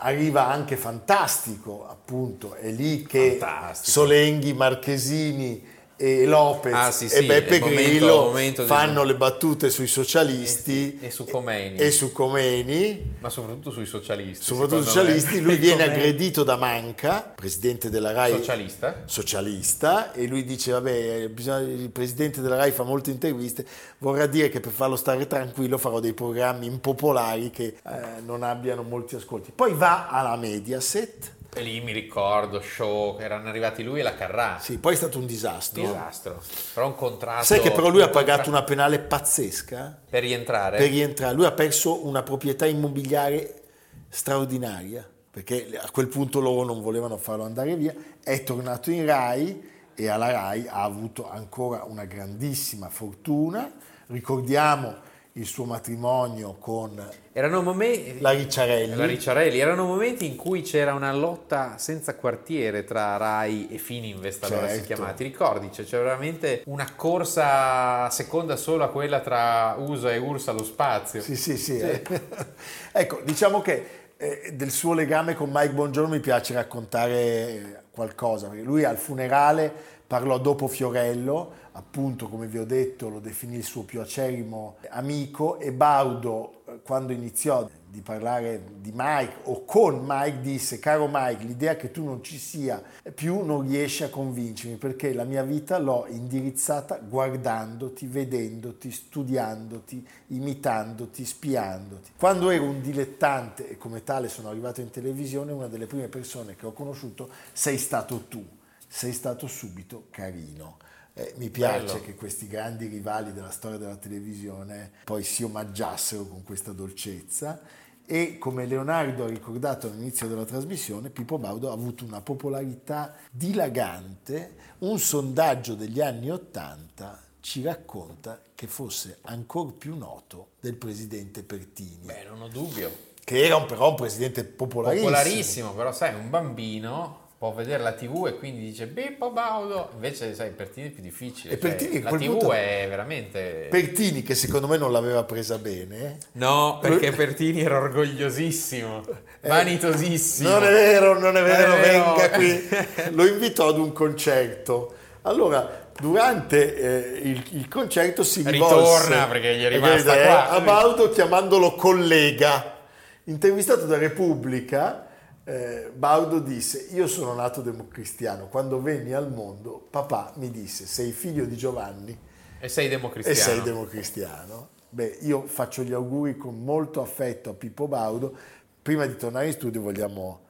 Arriva 0.00 0.46
anche 0.46 0.76
Fantastico, 0.76 1.86
appunto, 1.88 2.54
è 2.54 2.70
lì 2.70 3.02
che 3.02 3.36
Fantastico. 3.38 3.90
Solenghi, 3.90 4.52
Marchesini 4.52 5.76
e 6.00 6.26
Lopez 6.26 6.72
Ah, 6.72 6.90
sì, 6.92 7.06
e 7.06 7.08
sì, 7.08 7.26
Beppe 7.26 7.56
è 7.56 7.60
momento- 7.60 7.82
Grillo 7.90 8.16
momento 8.26 8.62
di- 8.62 8.68
fanno 8.68 9.02
le 9.02 9.16
battute 9.16 9.68
sui 9.68 9.88
socialisti 9.88 10.98
E 11.02 11.10
su 11.10 11.24
Comeni. 11.24 11.76
e 11.76 11.90
su 11.90 12.12
Comeni, 12.12 13.16
Ma 13.18 13.28
soprattutto 13.28 13.72
sui 13.72 13.84
socialisti. 13.84 14.44
soprattutto 14.44 14.84
socialisti. 14.84 15.40
Lui 15.40 15.56
viene 15.56 15.82
Comeni. 15.84 15.98
aggredito 16.02 16.44
da 16.44 16.56
Manca, 16.56 17.32
presidente 17.34 17.90
della 17.90 18.12
RAI 18.12 18.32
Socialista? 18.32 19.02
socialista 19.06 20.12
e 20.12 20.26
lui 20.26 20.44
dice 20.44 20.70
vabbè 20.72 20.90
il 20.92 21.90
presidente 21.90 22.40
della 22.40 22.56
RAI 22.56 22.70
fa 22.70 22.84
molte 22.84 23.10
interviste 23.10 23.66
vorrà 23.98 24.26
dire 24.26 24.48
che 24.50 24.60
per 24.60 24.70
farlo 24.72 24.96
stare 24.96 25.26
tranquillo 25.26 25.78
farò 25.78 25.98
dei 26.00 26.12
programmi 26.12 26.66
impopolari 26.66 27.50
che 27.50 27.64
eh, 27.84 28.20
non 28.24 28.42
abbiano 28.44 28.82
molti 28.82 29.16
ascolti 29.16 29.50
poi 29.54 29.74
va 29.74 30.06
alla 30.08 30.36
Mediaset 30.36 31.36
E 31.54 31.62
lì 31.62 31.80
mi 31.80 31.92
ricordo, 31.92 32.60
show, 32.60 33.18
erano 33.18 33.48
arrivati 33.48 33.82
lui 33.82 34.00
e 34.00 34.02
la 34.02 34.14
Carrà. 34.14 34.58
sì, 34.60 34.78
poi 34.78 34.92
è 34.92 34.96
stato 34.96 35.18
un 35.18 35.26
disastro 35.26 35.80
Disastro. 35.82 36.42
Però 36.74 36.86
un 36.86 36.94
contratto... 36.94 37.44
sai 37.44 37.60
che 37.60 37.72
però 37.72 37.88
lui 37.88 38.02
ha 38.02 38.08
pagato 38.10 38.48
una 38.48 38.62
penale 38.62 38.98
pazzesca 39.00 39.98
Per 40.08 40.22
rientrare? 40.22 40.76
per 40.78 40.88
rientrare 40.90 41.34
lui 41.34 41.46
ha 41.46 41.52
perso 41.52 42.06
una 42.06 42.22
proprietà 42.22 42.66
immobiliare 42.66 43.62
straordinaria 44.08 45.08
perché 45.30 45.78
a 45.80 45.90
quel 45.90 46.08
punto 46.08 46.40
loro 46.40 46.64
non 46.64 46.80
volevano 46.82 47.16
farlo 47.16 47.44
andare 47.44 47.74
via 47.76 47.94
è 48.22 48.42
tornato 48.44 48.90
in 48.90 49.04
RAI 49.06 49.70
e 49.94 50.08
alla 50.08 50.30
RAI 50.30 50.66
ha 50.68 50.82
avuto 50.82 51.28
ancora 51.28 51.84
una 51.84 52.04
grandissima 52.04 52.88
fortuna 52.88 53.70
ricordiamo 54.06 54.96
il 55.38 55.46
suo 55.46 55.64
matrimonio 55.64 56.56
con 56.58 57.00
Erano 57.32 57.62
momenti... 57.62 58.20
la 58.20 58.30
Ricciarelli 58.30 58.96
La 58.96 59.06
Ricciarelli, 59.06 59.58
erano 59.60 59.86
momenti 59.86 60.26
in 60.26 60.34
cui 60.34 60.62
c'era 60.62 60.92
una 60.94 61.12
lotta 61.12 61.78
senza 61.78 62.16
quartiere 62.16 62.82
tra 62.82 63.16
Rai 63.16 63.68
e 63.70 63.78
Fininvest, 63.78 64.44
allora 64.44 64.66
si 64.66 64.74
Certo. 64.74 64.86
chiamava. 64.86 65.12
Ti 65.12 65.22
ricordi? 65.22 65.70
Cioè, 65.72 65.84
c'era 65.84 66.02
veramente 66.02 66.62
una 66.66 66.92
corsa 66.96 68.10
seconda 68.10 68.56
solo 68.56 68.82
a 68.82 68.88
quella 68.88 69.20
tra 69.20 69.76
USA 69.78 70.12
e 70.12 70.18
URSS 70.18 70.48
allo 70.48 70.64
spazio. 70.64 71.20
Sì, 71.22 71.36
sì, 71.36 71.56
sì. 71.56 71.78
eh. 71.78 72.02
ecco, 72.92 73.20
diciamo 73.22 73.60
che 73.60 73.86
eh, 74.16 74.50
del 74.54 74.72
suo 74.72 74.92
legame 74.94 75.34
con 75.34 75.50
Mike 75.52 75.72
Bongiorno 75.74 76.14
mi 76.14 76.20
piace 76.20 76.54
raccontare 76.54 77.84
qualcosa, 77.92 78.48
perché 78.48 78.64
lui 78.64 78.82
al 78.82 78.96
funerale 78.96 79.72
parlò 80.08 80.38
dopo 80.38 80.66
Fiorello, 80.66 81.52
appunto 81.78 82.28
come 82.28 82.48
vi 82.48 82.58
ho 82.58 82.64
detto 82.64 83.08
lo 83.08 83.20
definì 83.20 83.56
il 83.56 83.64
suo 83.64 83.84
più 83.84 84.00
acerrimo 84.00 84.78
amico 84.90 85.60
e 85.60 85.72
Baudo 85.72 86.64
eh, 86.66 86.80
quando 86.82 87.12
iniziò 87.12 87.70
di 87.88 88.00
parlare 88.00 88.64
di 88.80 88.90
Mike 88.92 89.34
o 89.44 89.64
con 89.64 90.04
Mike 90.04 90.40
disse 90.40 90.80
caro 90.80 91.08
Mike 91.10 91.44
l'idea 91.44 91.76
che 91.76 91.92
tu 91.92 92.04
non 92.04 92.22
ci 92.22 92.36
sia 92.36 92.82
più 93.14 93.44
non 93.44 93.66
riesce 93.66 94.04
a 94.04 94.10
convincermi 94.10 94.76
perché 94.76 95.14
la 95.14 95.22
mia 95.22 95.44
vita 95.44 95.78
l'ho 95.78 96.06
indirizzata 96.08 96.98
guardandoti, 96.98 98.06
vedendoti, 98.06 98.90
studiandoti, 98.90 100.06
imitandoti, 100.28 101.24
spiandoti. 101.24 102.10
Quando 102.18 102.50
ero 102.50 102.64
un 102.64 102.82
dilettante 102.82 103.70
e 103.70 103.78
come 103.78 104.02
tale 104.02 104.28
sono 104.28 104.48
arrivato 104.48 104.80
in 104.80 104.90
televisione 104.90 105.52
una 105.52 105.68
delle 105.68 105.86
prime 105.86 106.08
persone 106.08 106.56
che 106.56 106.66
ho 106.66 106.72
conosciuto 106.72 107.30
sei 107.52 107.78
stato 107.78 108.24
tu 108.28 108.44
sei 108.88 109.12
stato 109.12 109.46
subito 109.46 110.06
carino. 110.10 110.78
Eh, 111.20 111.34
mi 111.36 111.50
piace 111.50 111.84
Bello. 111.94 112.00
che 112.02 112.14
questi 112.14 112.46
grandi 112.46 112.86
rivali 112.86 113.32
della 113.32 113.50
storia 113.50 113.76
della 113.76 113.96
televisione 113.96 114.88
poi 115.02 115.24
si 115.24 115.42
omaggiassero 115.42 116.24
con 116.24 116.44
questa 116.44 116.70
dolcezza 116.70 117.60
e 118.06 118.38
come 118.38 118.66
Leonardo 118.66 119.24
ha 119.24 119.28
ricordato 119.28 119.88
all'inizio 119.88 120.28
della 120.28 120.44
trasmissione, 120.44 121.10
Pippo 121.10 121.36
Baudo 121.38 121.70
ha 121.70 121.72
avuto 121.72 122.04
una 122.04 122.20
popolarità 122.20 123.16
dilagante, 123.32 124.54
un 124.78 124.98
sondaggio 125.00 125.74
degli 125.74 126.00
anni 126.00 126.30
Ottanta 126.30 127.20
ci 127.40 127.62
racconta 127.62 128.40
che 128.54 128.66
fosse 128.68 129.18
ancora 129.22 129.72
più 129.76 129.96
noto 129.96 130.50
del 130.60 130.74
presidente 130.76 131.42
Pertini, 131.42 131.98
Beh, 132.04 132.24
non 132.28 132.42
ho 132.42 132.48
dubbio. 132.48 132.90
che 133.24 133.44
era 133.44 133.56
un- 133.56 133.66
però 133.66 133.90
un 133.90 133.96
presidente 133.96 134.44
popolarissimo. 134.44 135.10
Popolarissimo, 135.10 135.74
però 135.74 135.92
sai, 135.92 136.14
un 136.14 136.30
bambino 136.30 137.26
può 137.38 137.52
vedere 137.52 137.80
la 137.84 137.92
TV 137.92 138.26
e 138.26 138.36
quindi 138.36 138.62
dice 138.62 138.88
Pippo 138.88 139.30
Baudo, 139.30 139.90
invece 139.94 140.34
sai, 140.34 140.50
Pertini 140.50 140.88
è 140.88 140.90
più 140.90 141.02
difficile. 141.02 141.54
E 141.54 141.60
cioè, 141.60 141.70
Pertini 141.70 142.02
la 142.02 142.10
TV 142.10 142.26
punto- 142.26 142.52
è 142.52 142.86
veramente... 142.88 143.68
Pertini 143.70 144.24
che 144.24 144.34
secondo 144.34 144.66
me 144.66 144.76
non 144.76 144.90
l'aveva 144.90 145.22
presa 145.22 145.56
bene. 145.58 146.18
No, 146.32 146.78
perché 146.80 147.12
Pertini 147.12 147.60
era 147.62 147.78
orgogliosissimo, 147.78 149.04
Eh, 149.40 149.46
vanitosissimo. 149.48 150.48
Non 150.50 150.64
è 150.64 150.70
vero, 150.72 151.16
non 151.16 151.36
è 151.36 151.42
vero, 151.44 151.68
Non 151.68 151.78
è 151.78 151.80
vero. 151.80 152.14
venga 152.14 152.30
qui. 152.30 152.68
Lo 153.14 153.24
invitò 153.24 153.68
ad 153.68 153.78
un 153.78 153.92
concerto. 153.92 154.94
Allora, 155.22 155.90
durante 155.96 156.74
eh, 156.74 157.18
il, 157.22 157.44
il 157.52 157.68
concerto 157.68 158.24
si 158.24 158.42
rivolse 158.44 159.04
Ritorna, 159.06 159.26
perché 159.28 159.54
gli 159.54 159.62
è 159.62 159.68
rimasta 159.68 160.20
eh, 160.20 160.24
qua. 160.24 160.48
a 160.48 160.60
Baudo 160.60 161.08
chiamandolo 161.10 161.76
collega. 161.76 162.78
Intervistato 163.24 163.86
da 163.86 163.96
Repubblica, 163.96 165.06
eh, 165.48 165.90
Baudo 165.94 166.40
disse: 166.40 166.88
Io 166.92 167.06
sono 167.06 167.32
nato 167.32 167.62
democristiano. 167.62 168.48
Quando 168.48 168.82
venni 168.82 169.14
al 169.14 169.32
mondo, 169.32 169.86
papà 169.90 170.32
mi 170.36 170.50
disse: 170.50 170.84
Sei 170.84 171.10
figlio 171.12 171.46
di 171.46 171.56
Giovanni 171.56 172.16
E 172.60 172.68
sei 172.68 172.84
e 172.86 172.88
democristiano. 172.90 173.40
sei 173.40 173.62
democristiano. 173.62 174.68
Beh, 174.90 175.18
io 175.22 175.46
faccio 175.46 175.82
gli 175.82 175.92
auguri 175.94 176.36
con 176.36 176.62
molto 176.62 177.00
affetto 177.00 177.48
a 177.50 177.54
Pippo 177.54 177.88
Baudo. 177.88 178.36
Prima 178.82 179.06
di 179.06 179.16
tornare 179.16 179.46
in 179.46 179.52
studio 179.52 179.80
vogliamo 179.80 180.40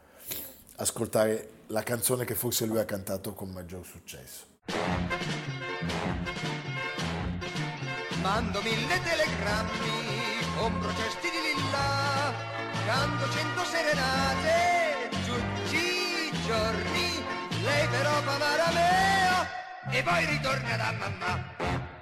ascoltare 0.76 1.48
la 1.68 1.82
canzone 1.84 2.24
che 2.24 2.34
forse 2.34 2.66
lui 2.66 2.78
ha 2.78 2.84
cantato 2.84 3.34
con 3.34 3.50
maggior 3.50 3.84
successo. 3.84 4.46
Mando 8.20 8.60
mille 8.62 9.00
telegrammi, 9.02 10.42
compro 10.58 10.88
cesti 10.90 11.28
di 11.30 11.40
lilla, 11.54 12.32
canto 12.86 13.28
cento 13.30 13.64
serenate, 13.64 14.77
giorni, 16.48 17.22
lei 17.62 17.86
però 17.88 18.08
fa 18.22 18.38
me 18.72 19.98
e 19.98 20.02
poi 20.02 20.24
ritorna 20.24 20.76
da 20.78 20.94
mamma. 20.98 21.56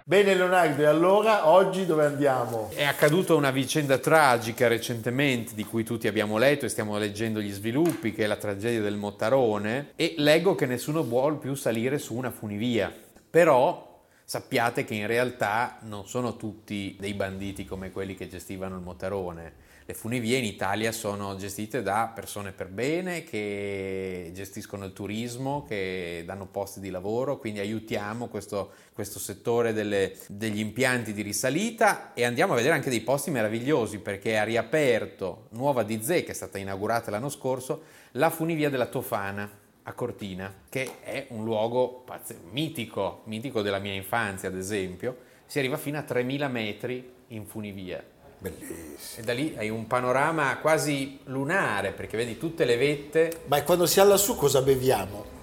Bene 0.04 0.36
Leonardo, 0.36 0.82
e 0.82 0.86
allora 0.86 1.48
oggi 1.48 1.84
dove 1.84 2.04
andiamo? 2.04 2.70
È 2.72 2.84
accaduta 2.84 3.34
una 3.34 3.50
vicenda 3.50 3.98
tragica 3.98 4.68
recentemente 4.68 5.52
di 5.56 5.64
cui 5.64 5.82
tutti 5.82 6.06
abbiamo 6.06 6.38
letto 6.38 6.64
e 6.64 6.68
stiamo 6.68 6.96
leggendo 6.96 7.40
gli 7.40 7.50
sviluppi, 7.50 8.12
che 8.12 8.22
è 8.22 8.26
la 8.28 8.36
tragedia 8.36 8.80
del 8.80 8.94
Mottarone, 8.94 9.94
e 9.96 10.14
leggo 10.18 10.54
che 10.54 10.66
nessuno 10.66 11.02
vuole 11.02 11.38
più 11.38 11.56
salire 11.56 11.98
su 11.98 12.14
una 12.14 12.30
funivia. 12.30 12.94
Però 13.28 14.04
sappiate 14.24 14.84
che 14.84 14.94
in 14.94 15.08
realtà 15.08 15.78
non 15.82 16.06
sono 16.06 16.36
tutti 16.36 16.96
dei 17.00 17.14
banditi 17.14 17.64
come 17.64 17.90
quelli 17.90 18.14
che 18.14 18.28
gestivano 18.28 18.76
il 18.76 18.82
Mottarone. 18.82 19.64
Le 19.88 19.94
funivie 19.94 20.38
in 20.38 20.44
Italia 20.44 20.90
sono 20.90 21.36
gestite 21.36 21.80
da 21.80 22.10
persone 22.12 22.50
per 22.50 22.66
bene 22.66 23.22
che 23.22 24.32
gestiscono 24.34 24.84
il 24.84 24.92
turismo, 24.92 25.62
che 25.62 26.24
danno 26.26 26.46
posti 26.46 26.80
di 26.80 26.90
lavoro, 26.90 27.38
quindi 27.38 27.60
aiutiamo 27.60 28.26
questo, 28.26 28.72
questo 28.92 29.20
settore 29.20 29.72
delle- 29.72 30.16
degli 30.26 30.58
impianti 30.58 31.12
di 31.12 31.22
risalita 31.22 32.14
e 32.14 32.24
andiamo 32.24 32.54
a 32.54 32.56
vedere 32.56 32.74
anche 32.74 32.90
dei 32.90 33.02
posti 33.02 33.30
meravigliosi 33.30 34.00
perché 34.00 34.36
ha 34.36 34.42
riaperto 34.42 35.46
Nuova 35.50 35.84
di 35.84 36.02
Zè, 36.02 36.24
che 36.24 36.32
è 36.32 36.34
stata 36.34 36.58
inaugurata 36.58 37.12
l'anno 37.12 37.28
scorso, 37.28 37.82
la 38.12 38.30
funivia 38.30 38.68
della 38.68 38.86
Tofana 38.86 39.48
a 39.84 39.92
Cortina, 39.92 40.52
che 40.68 40.98
è 41.00 41.26
un 41.28 41.44
luogo 41.44 42.02
pazz- 42.04 42.34
mitico, 42.50 43.20
mitico 43.26 43.62
della 43.62 43.78
mia 43.78 43.92
infanzia 43.92 44.48
ad 44.48 44.56
esempio, 44.56 45.16
si 45.46 45.60
arriva 45.60 45.76
fino 45.76 45.96
a 45.96 46.02
3000 46.02 46.48
metri 46.48 47.12
in 47.28 47.46
funivia. 47.46 48.14
Bellissimo. 48.50 49.20
E 49.20 49.22
da 49.22 49.32
lì 49.32 49.54
hai 49.56 49.68
un 49.70 49.86
panorama 49.86 50.56
quasi 50.58 51.20
lunare 51.24 51.92
perché 51.92 52.16
vedi 52.16 52.38
tutte 52.38 52.64
le 52.64 52.76
vette. 52.76 53.42
Ma 53.46 53.62
quando 53.62 53.86
si 53.86 54.00
è 54.00 54.04
lassù 54.04 54.36
cosa 54.36 54.62
beviamo? 54.62 55.34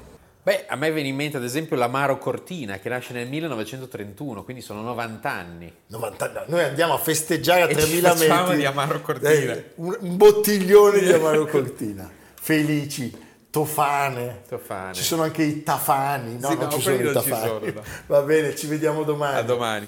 Beh, 0.44 0.66
a 0.68 0.76
me 0.76 0.92
viene 0.92 1.08
in 1.08 1.16
mente 1.16 1.38
ad 1.38 1.44
esempio 1.46 1.78
l'Amaro 1.78 2.18
Cortina 2.18 2.78
che 2.78 2.90
nasce 2.90 3.14
nel 3.14 3.30
1931, 3.30 4.44
quindi 4.44 4.62
sono 4.62 4.82
90 4.82 5.32
anni. 5.32 5.74
90 5.88 6.26
anni. 6.26 6.38
Noi 6.48 6.64
andiamo 6.64 6.94
a 6.94 6.98
festeggiare 6.98 7.62
a 7.62 7.68
E 7.70 7.76
ci 7.80 8.02
3000 8.02 8.14
metri. 8.16 8.58
di 8.58 8.66
Amaro 8.66 9.00
Cortina. 9.02 9.32
Eh, 9.54 9.72
un, 9.76 9.98
bottiglione 10.18 11.00
di 11.00 11.10
Amaro 11.14 11.46
Cortina. 11.46 12.12
Felici, 12.42 13.16
tofane. 13.50 14.42
Tofane. 14.50 14.94
Ci 14.94 15.04
sono 15.04 15.22
anche 15.24 15.44
i 15.44 15.64
tafani. 15.64 16.38
No, 16.38 16.50
Sì, 16.50 16.56
non 16.58 16.64
no, 16.66 16.72
ci 16.72 16.82
sono 16.82 16.96
i 16.98 17.04
non 17.04 17.14
tafani. 17.14 17.48
sono, 17.48 17.60
no. 17.74 17.84
Va 18.08 18.22
bene, 18.22 18.54
ci 18.54 18.68
vediamo 18.68 19.04
domani. 19.04 19.38
A 19.38 19.42
domani. 19.44 19.88